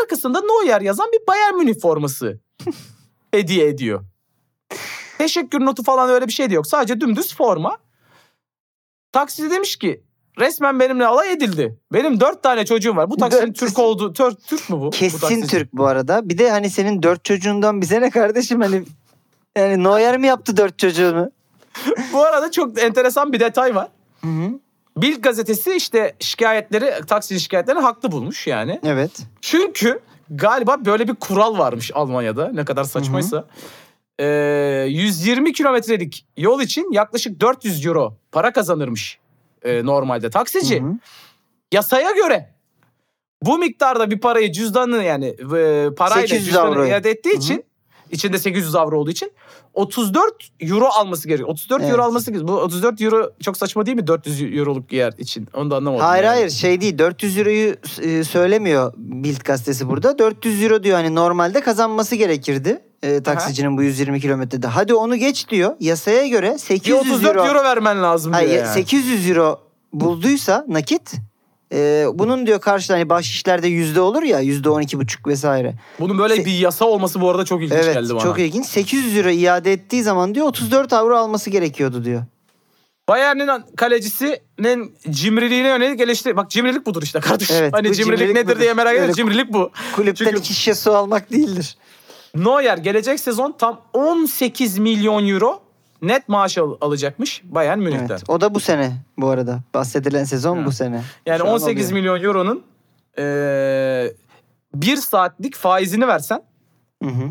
[0.00, 2.40] arkasında Neuer yazan bir Bayern Münih forması
[3.30, 4.04] hediye ediyor.
[5.18, 6.66] Teşekkür notu falan öyle bir şey de yok.
[6.66, 7.78] Sadece dümdüz forma.
[9.12, 10.04] Taksici demiş ki
[10.38, 11.76] resmen benimle alay edildi.
[11.92, 13.10] Benim dört tane çocuğum var.
[13.10, 14.12] Bu taksinin Türk olduğu...
[14.12, 14.84] Tür, Türk mü bu?
[14.86, 15.46] bu Kesin taksici?
[15.46, 16.28] Türk bu arada.
[16.28, 18.82] Bir de hani senin dört çocuğundan bize ne kardeşim hani
[19.56, 21.30] yani Neuer mi yaptı dört çocuğunu?
[22.12, 23.88] Bu arada çok enteresan bir detay var.
[24.20, 24.60] Hı hı.
[24.96, 28.80] Bild gazetesi işte şikayetleri, taksici şikayetlerini haklı bulmuş yani.
[28.84, 29.10] Evet.
[29.40, 32.50] Çünkü galiba böyle bir kural varmış Almanya'da.
[32.52, 33.44] Ne kadar saçmaysa.
[34.20, 39.18] Ee, 120 kilometrelik yol için yaklaşık 400 euro para kazanırmış
[39.64, 40.82] e, normalde taksici.
[40.82, 40.92] Hı hı.
[41.72, 42.54] Yasaya göre
[43.42, 47.64] Bu miktarda bir parayı cüzdanı yani e, parayla 800 cüzdanı iade ettiği için
[48.10, 49.32] içinde 800 avro olduğu için
[49.74, 51.48] 34 euro alması gerekiyor.
[51.48, 51.92] 34 Evet.
[51.92, 52.58] euro alması gerekiyor.
[52.58, 55.48] Bu 34 euro çok saçma değil mi 400 euroluk yer için?
[55.54, 56.04] Onu da anlamadım.
[56.06, 56.34] Hayır yani.
[56.34, 60.18] hayır şey değil 400 euroyu e, söylemiyor Bild gazetesi burada.
[60.18, 64.66] 400 euro diyor hani normalde kazanması gerekirdi e, taksicinin bu 120 kilometrede.
[64.66, 65.74] Hadi onu geç diyor.
[65.80, 68.72] Yasaya göre Bir 800 34 euro, euro, vermen lazım diyor Hayır, yani.
[68.74, 69.60] 800 euro
[69.92, 71.12] bulduysa nakit
[71.74, 75.74] e, bunun diyor karşılığında hani bahşişlerde yüzde olur ya yüzde 12 buçuk vesaire.
[76.00, 78.20] Bunun böyle Se- bir yasa olması bu arada çok ilginç evet geldi bana.
[78.20, 78.66] çok ilginç.
[78.66, 82.22] 800 euro iade ettiği zaman diyor 34 avro alması gerekiyordu diyor.
[83.08, 86.36] Bayern'in kalecisinin cimriliğine yönelik eleştiri.
[86.36, 87.56] Bak cimrilik budur işte kardeşim.
[87.58, 88.60] Evet, hani bu cimrilik, cimrilik nedir budur.
[88.60, 89.14] diye merak ediyorum.
[89.14, 89.70] Cimrilik bu.
[89.96, 91.76] Kulüpten Çünkü- iki şişe su almak değildir.
[92.34, 95.60] Neuer gelecek sezon tam 18 milyon euro
[96.02, 98.06] net maaş al- alacakmış Bayern Münih'ten.
[98.10, 99.60] Evet, o da bu sene bu arada.
[99.74, 100.66] Bahsedilen sezon Ha.
[100.66, 101.02] bu sene.
[101.26, 102.00] Yani Şu an 18 oluyor.
[102.00, 102.62] milyon euronun
[103.18, 104.14] eee
[104.74, 106.42] bir saatlik faizini versen
[107.02, 107.24] Hı hı.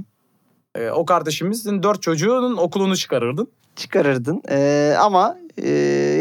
[0.77, 3.47] eee, o kardeşimizin dört çocuğunun okulunu çıkarırdın.
[3.75, 4.41] Çıkarırdın.
[4.49, 5.69] Ee, ama e,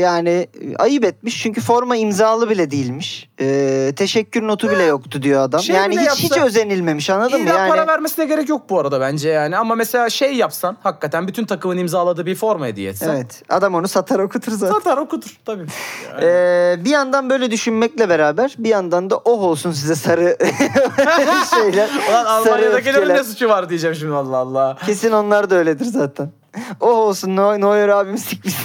[0.01, 0.47] yani
[0.79, 3.29] ayıp etmiş çünkü forma imzalı bile değilmiş.
[3.41, 5.61] Ee, teşekkür notu bile yoktu diyor adam.
[5.61, 7.49] Şey yani bile hiç yapsa- hiç özenilmemiş anladın mı?
[7.51, 9.57] İlla Yani para vermesine gerek yok bu arada bence yani.
[9.57, 13.09] Ama mesela şey yapsan hakikaten bütün takımın imzaladığı bir forma hediye etsen.
[13.11, 14.75] evet adam onu satar okutur zaten.
[14.75, 15.67] Satar okutur tabii.
[16.13, 16.25] Yani.
[16.25, 20.37] Ee, bir yandan böyle düşünmekle beraber bir yandan da oh olsun size sarı
[21.55, 21.89] şeyler.
[22.11, 23.17] Ulan sarı Almanya'dakilerin öfkeler.
[23.19, 24.79] ne suçu var diyeceğim şimdi Allah Allah.
[24.87, 26.31] Kesin onlar da öyledir zaten.
[26.81, 28.55] Oh olsun Neu- Neuer abim sikmiş.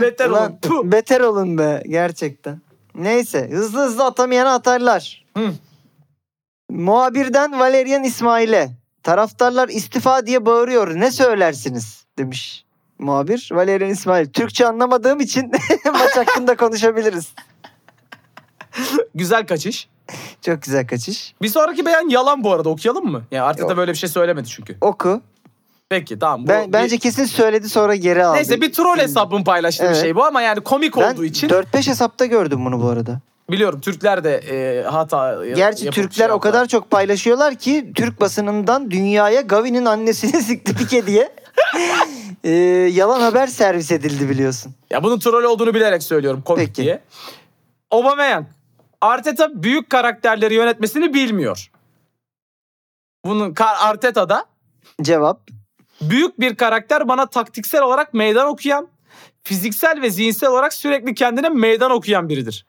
[0.00, 0.92] Beter Ulan, olun.
[0.92, 2.60] Beter olun be gerçekten.
[2.94, 5.24] Neyse hızlı hızlı atamayana atarlar.
[5.36, 5.52] Hı.
[6.70, 8.70] Muhabirden Valerian İsmail'e
[9.02, 12.64] taraftarlar istifa diye bağırıyor ne söylersiniz demiş
[13.00, 14.26] muhabir Valerian İsmail.
[14.26, 15.50] Türkçe anlamadığım için
[15.92, 17.32] maç hakkında konuşabiliriz.
[19.14, 19.88] Güzel kaçış.
[20.42, 21.34] Çok güzel kaçış.
[21.42, 23.22] Bir sonraki beyan yalan bu arada okuyalım mı?
[23.30, 23.76] Yani Arteta Yok.
[23.76, 24.76] böyle bir şey söylemedi çünkü.
[24.80, 25.20] Oku.
[25.88, 26.44] Peki tamam.
[26.44, 28.36] Bu Ben, bir- bence kesin söyledi sonra geri aldı.
[28.36, 29.96] Neyse bir troll hesabın paylaştığı Evet.
[29.96, 33.20] bir şey bu ama yani komik Ben olduğu için 4-5 hesapta gördüm bunu bu arada.
[33.50, 37.92] biliyorum Türkler de e, hata ya- Gerçi yapıp Türkler şey o kadar çok paylaşıyorlar ki
[37.94, 41.32] Türk basınından dünyaya Gavi'nin annesini sikti pike diye
[42.44, 42.50] e,
[42.92, 44.74] yalan haber servis edildi biliyorsun.
[44.90, 46.82] Ya bunun troll olduğunu bilerek söylüyorum komik Peki.
[46.82, 47.00] diye.
[47.90, 48.46] Aubameyang.
[49.00, 51.70] Arteta büyük karakterleri yönetmesini bilmiyor.
[53.24, 54.44] Bunun Arteta'da
[55.02, 55.48] Cevap
[56.00, 58.88] büyük bir karakter bana taktiksel olarak meydan okuyan,
[59.42, 62.66] fiziksel ve zihinsel olarak sürekli kendine meydan okuyan biridir.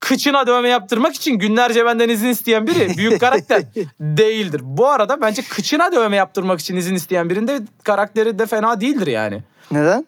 [0.00, 3.62] Kıçına dövme yaptırmak için günlerce benden izin isteyen biri büyük karakter
[4.00, 4.60] değildir.
[4.64, 9.42] Bu arada bence kıçına dövme yaptırmak için izin isteyen birinde karakteri de fena değildir yani.
[9.70, 10.06] neden?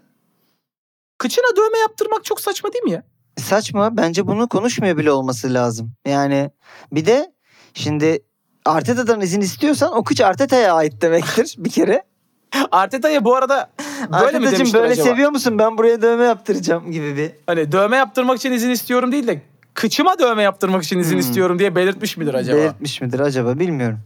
[1.18, 3.02] Kıçına dövme yaptırmak çok saçma değil mi ya?
[3.38, 5.92] Saçma bence bunu konuşmuyor bile olması lazım.
[6.06, 6.50] Yani
[6.92, 7.32] bir de
[7.74, 8.18] şimdi
[8.64, 12.02] Arteta'dan izin istiyorsan o kıç Arteta'ya ait demektir bir kere.
[12.72, 13.70] Arteta'ya bu arada
[14.00, 15.08] böyle mi Arteta'cığım demişler böyle acaba?
[15.08, 17.30] seviyor musun ben buraya dövme yaptıracağım gibi bir.
[17.46, 19.42] Hani dövme yaptırmak için izin istiyorum değil de
[19.74, 21.20] kıçıma dövme yaptırmak için izin Hmm.
[21.20, 22.56] istiyorum diye belirtmiş midir acaba?
[22.58, 23.98] Belirtmiş midir acaba bilmiyorum.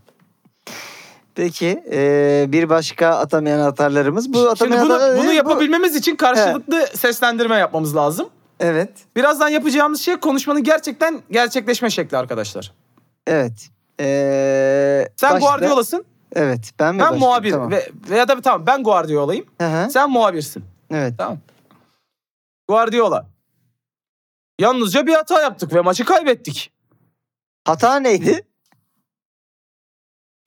[1.35, 4.33] Peki e, bir başka atamayan atarlarımız.
[4.33, 8.29] Bu Şimdi atamayan bunu, atarlar- bunu bu- yapabilmemiz için karşılıklı seslendirme yapmamız lazım.
[8.63, 8.91] Evet.
[9.17, 12.73] Birazdan yapacağımız şey konuşmanın gerçekten gerçekleşme şekli arkadaşlar.
[13.27, 13.69] Evet.
[14.01, 16.05] Ee, Sen başta- Guardiola'sın,
[16.35, 16.73] Evet.
[16.79, 17.29] Ben mi ben başlayayım?
[17.29, 17.71] muhabir Tamam.
[17.71, 19.47] ve veya da tamam ben Guardiola'yım,
[19.91, 20.65] sen muhabirsin.
[20.91, 21.15] Evet.
[21.19, 21.39] Tamam.
[22.69, 23.27] Guardiola.
[24.61, 26.73] Yalnızca bir hata yaptık ve maçı kaybettik.
[27.65, 28.47] Hata neydi?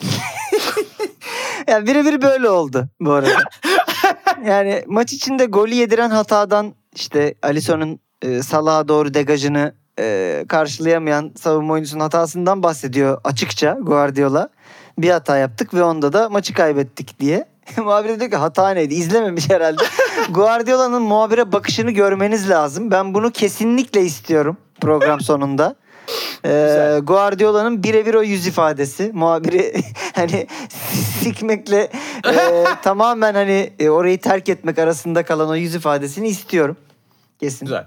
[1.67, 3.39] ya birebir böyle oldu bu arada.
[4.45, 11.73] yani maç içinde golü yediren hatadan işte Alisson'un e, Salah'a doğru degajını e, karşılayamayan savunma
[11.73, 14.49] oyuncusunun hatasından bahsediyor açıkça Guardiola.
[14.97, 17.45] Bir hata yaptık ve onda da maçı kaybettik diye.
[17.77, 18.93] Muhabir diyor ki hata neydi?
[18.93, 19.83] İzlememiş herhalde.
[20.29, 22.91] Guardiola'nın muhabire bakışını görmeniz lazım.
[22.91, 25.75] Ben bunu kesinlikle istiyorum program sonunda.
[26.45, 26.99] Ee.
[27.03, 29.11] Guardiola'nın birebir o yüz ifadesi.
[29.13, 29.73] Muhabiri
[30.13, 30.47] hani
[31.21, 31.91] sikmekle
[32.27, 36.77] e, tamamen hani e, orayı terk etmek arasında kalan o yüz ifadesini istiyorum.
[37.39, 37.65] Kesin.
[37.65, 37.85] Güzel.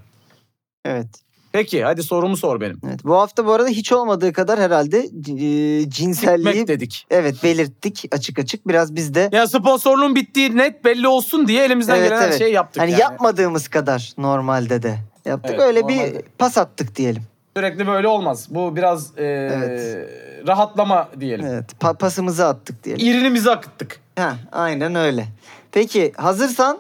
[0.89, 1.07] Evet.
[1.53, 2.80] Peki hadi sorumu sor benim.
[2.86, 3.05] evet.
[3.05, 7.07] Bu hafta bu arada hiç olmadığı kadar herhalde e, cinselliği Sikmek dedik.
[7.11, 8.68] evet belirttik açık açık.
[8.68, 12.39] Biraz biz de Ya sponsorluğun bittiği net belli olsun diye elimizden Evet, gelen her evet.
[12.39, 13.01] şeyi yaptık hani yani.
[13.01, 15.51] yapmadığımız kadar normalde de yaptık.
[15.55, 16.14] Evet, Öyle normalde.
[16.14, 17.22] bir pas attık diyelim.
[17.57, 18.47] Sürekli böyle olmaz.
[18.51, 20.09] Bu biraz e, Evet.
[20.47, 21.47] rahatlama diyelim.
[21.47, 21.64] Evet.
[21.80, 23.07] pa- pasımızı attık diyelim.
[23.07, 24.01] İrinimizi akıttık.
[24.18, 25.26] Ha, aynen öyle.
[25.72, 26.78] Peki hazırsan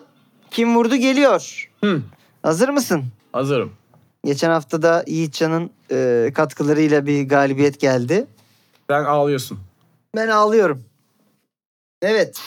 [0.50, 1.68] kim vurdu geliyor.
[1.84, 2.02] Hı.
[2.42, 3.04] Hazır mısın?
[3.32, 3.72] Hazırım.
[4.24, 8.26] Geçen hafta da Yiğitcan'ın e, katkılarıyla bir galibiyet geldi.
[8.90, 9.60] Sen ağlıyorsun.
[10.16, 10.84] Ben ağlıyorum.
[12.02, 12.40] Evet.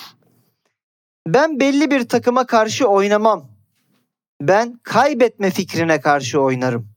[1.28, 3.48] Ben belli bir takıma karşı oynamam.
[4.42, 6.88] Ben kaybetme fikrine karşı oynarım.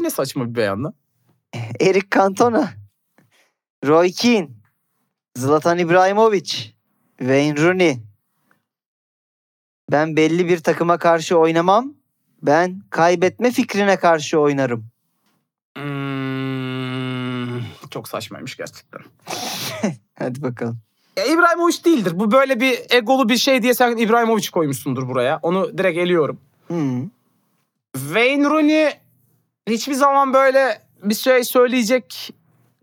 [0.00, 0.92] Ne saçma bir beyanla.
[1.80, 2.72] Eric Cantona,
[3.86, 4.48] Roy Keane,
[5.36, 6.54] Zlatan İbrahimovic,
[7.18, 7.98] Wayne Rooney.
[9.90, 11.94] Ben belli bir takıma karşı oynamam.
[12.42, 14.86] Ben kaybetme fikrine karşı oynarım.
[15.76, 17.60] Hmm,
[17.90, 19.00] çok saçmaymış gerçekten.
[20.18, 20.78] Hadi bakalım.
[21.16, 22.12] Ya İbrahimovic değildir.
[22.14, 25.38] Bu böyle bir egolu bir şey diye sen İbrahimovic koymuşsundur buraya.
[25.42, 26.40] Onu direkt eliyorum.
[26.66, 27.08] Hmm.
[27.94, 28.90] Wayne Rooney
[29.68, 32.34] hiçbir zaman böyle bir şey söyleyecek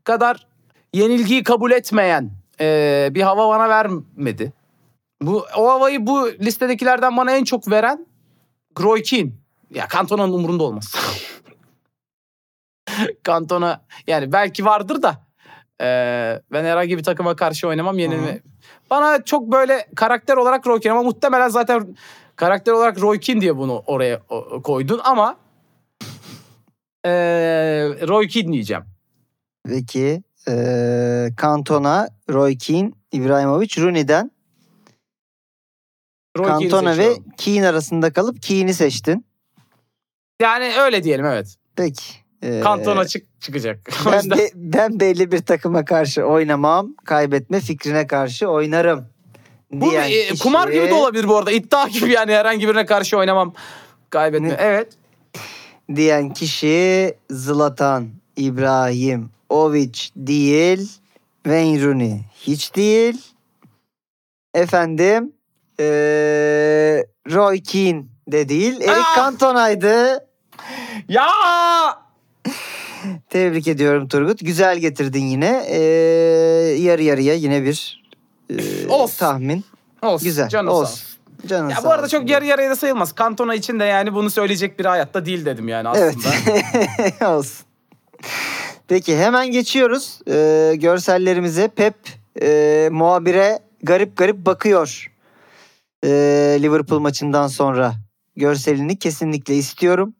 [0.03, 0.47] kadar
[0.93, 4.53] yenilgiyi kabul etmeyen eee, bir hava bana vermedi.
[5.22, 8.08] Bu o havayı bu listedekilerden bana en çok veren
[8.80, 9.32] Roy Keane.
[9.74, 10.95] Ya Cantona'nın umurunda olmaz.
[13.26, 15.28] Cantona yani belki vardır da
[15.82, 18.39] eee, ben herhangi bir takıma karşı oynamam yenilme.
[18.89, 21.97] Bana çok böyle karakter olarak Roy Keane ama muhtemelen zaten
[22.36, 25.38] karakter olarak Roy Keane diye bunu oraya o- koydun ama
[27.05, 28.84] eee Roy Keane diyeceğim.
[29.68, 30.24] Peki.
[30.47, 34.32] eee Cantona, Roy Keane, İbrahimovic, Rooney'den
[36.38, 37.18] Roy Keane'i Cantona ve.
[37.38, 39.27] Keane arasında kalıp Keane'i seçtin.
[40.42, 41.56] Yani öyle diyelim evet.
[41.76, 42.04] Peki.
[42.44, 43.80] Eee, Cantona çık çıkacak.
[44.06, 46.96] ben, yüzden be- ben belli bir takıma karşı oynamam.
[47.06, 49.06] Kaybetme fikrine karşı oynarım.
[49.72, 51.52] bu diyen e, kişi- kumar gibi de olabilir bu arada.
[51.52, 53.54] İddia gibi yani herhangi birine karşı oynamam.
[54.10, 54.50] Kaybetme.
[54.50, 54.56] Ne?
[54.60, 54.94] Evet.
[55.96, 60.92] Diyen kişi Zlatan İbrahimovic değil.
[61.44, 63.22] Wayne Rooney hiç değil.
[64.54, 65.32] Efendim
[65.80, 68.82] eee, Roy Keane de değil.
[68.82, 69.16] Eric Aa!
[69.16, 70.27] Cantona'ydı.
[71.09, 71.28] Ya!
[73.30, 74.39] Tebrik ediyorum Turgut.
[74.45, 75.65] Güzel getirdin yine.
[75.70, 75.78] Eee,
[76.84, 78.03] yarı yarıya yine bir
[78.49, 79.18] eee, Olsun.
[79.18, 79.65] tahmin.
[80.01, 80.26] Olsun.
[80.26, 80.49] Güzel.
[80.49, 80.91] Canı sağ olsun.
[80.93, 81.07] olsun.
[81.47, 83.13] Canın Ya sağ bu arada çok yarı yarıya da sayılmaz.
[83.20, 86.28] Cantona için de yani bunu söyleyecek bir hayatta değil dedim yani aslında.
[86.47, 87.22] Evet.
[87.22, 87.65] Olsun.
[88.88, 91.68] Peki hemen geçiyoruz ee, görsellerimize.
[91.68, 91.95] Pep
[92.41, 95.11] e, muhabire garip garip bakıyor.
[96.03, 96.09] Ee,
[96.61, 97.93] Liverpool maçından sonra
[98.36, 100.13] görselini kesinlikle istiyorum.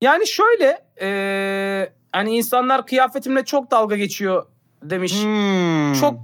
[0.00, 4.46] Yani şöyle eee, hani insanlar kıyafetimle çok dalga geçiyor
[4.82, 5.22] demiş.
[5.22, 5.92] Hmm.
[5.92, 6.14] Çok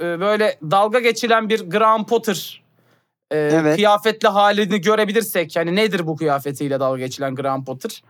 [0.00, 2.62] e, böyle dalga geçilen bir Graham Potter
[3.30, 3.76] e, Evet.
[3.76, 8.02] kıyafetli halini görebilirsek yani nedir bu kıyafetiyle dalga geçilen Graham Potter?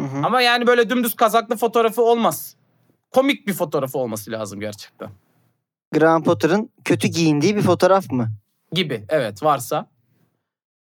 [0.00, 0.26] Hı hı.
[0.26, 2.56] Ama yani böyle dümdüz kazaklı fotoğrafı olmaz.
[3.10, 5.10] Komik bir fotoğrafı olması lazım gerçekten.
[5.94, 8.28] Graham Potter'ın kötü giyindiği bir fotoğraf mı?
[8.72, 9.86] Gibi evet varsa.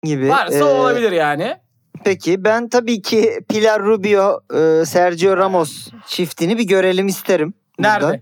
[0.03, 0.29] Gibi.
[0.29, 1.57] Varsa Ee, olabilir yani.
[2.03, 7.53] Peki ben tabii ki Pilar Rubio, e, Sergio Ramos çiftini bir görelim isterim.
[7.79, 7.89] burada.
[7.91, 8.21] Nerede?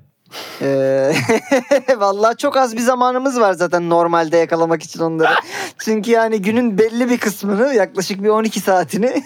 [0.62, 1.14] Ee,
[1.98, 5.34] vallahi çok az bir zamanımız var zaten normalde yakalamak için onları.
[5.78, 9.24] Çünkü yani günün belli bir kısmını yaklaşık bir 12 saatini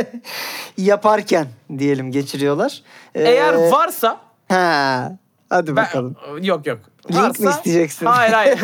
[0.78, 1.46] yaparken
[1.78, 2.82] diyelim geçiriyorlar.
[3.14, 5.12] Ee, Eğer varsa ha,
[5.50, 6.16] hadi ben, bakalım.
[6.42, 6.78] yok yok.
[7.12, 8.06] Link Varsa, mi isteyeceksin?
[8.06, 8.58] Hayır hayır.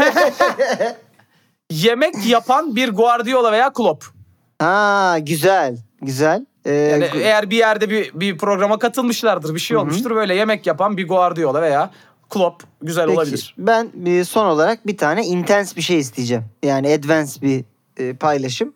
[1.70, 4.15] Yemek yapan bir Guardiola veya Klopp.
[4.58, 5.78] Ha güzel.
[6.02, 6.46] Güzel.
[6.64, 10.10] Ee, Yani eğer bir yerde bir, bir programa katılmışlardır, bir şey Hı olmuştur.
[10.14, 11.90] Böyle yemek yapan bir Guardiola veya
[12.30, 13.54] Klopp güzel Peki, olabilir.
[13.58, 16.44] Ben bir son olarak bir tane intense bir şey isteyeceğim.
[16.62, 17.64] Yani advanced bir
[17.96, 18.72] e, paylaşım.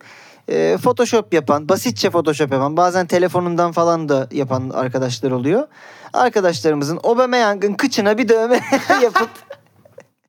[0.47, 5.67] E, Photoshop yapan, basitçe Photoshop yapan, bazen telefonundan falan da yapan arkadaşlar oluyor.
[6.13, 8.59] Arkadaşlarımızın Aubameyang'ın kıçına bir dövme
[9.03, 9.29] yapıp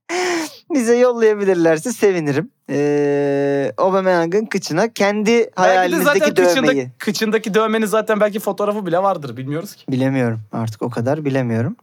[0.74, 2.50] bize yollayabilirlerse sevinirim.
[2.70, 6.54] E, Aubameyang'ın kıçına kendi Belki de hayalinizdeki zaten dövmeyi.
[6.54, 9.84] kıçındaki, kıçındaki dövmenin zaten belki fotoğrafı bile vardır bilmiyoruz ki.
[9.88, 11.76] Bilemiyorum artık o kadar bilemiyorum.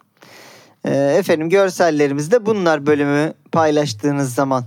[0.86, 4.64] Ee, efendim görsellerimizde bunlar bölümü paylaştığınız zaman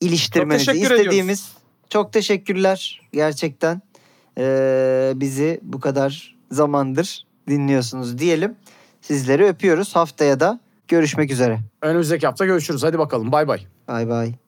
[0.00, 1.52] iliştirmenizi Çok istediğimiz.
[1.90, 3.82] Çok teşekkürler gerçekten.
[4.38, 8.56] Ee, bizi bu kadar zamandır dinliyorsunuz diyelim.
[9.00, 9.96] Sizleri öpüyoruz.
[9.96, 11.60] Haftaya da görüşmek üzere.
[11.82, 12.82] Önümüzdeki hafta görüşürüz.
[12.82, 13.66] Hadi bakalım bay bay.
[13.88, 14.43] Bay bay.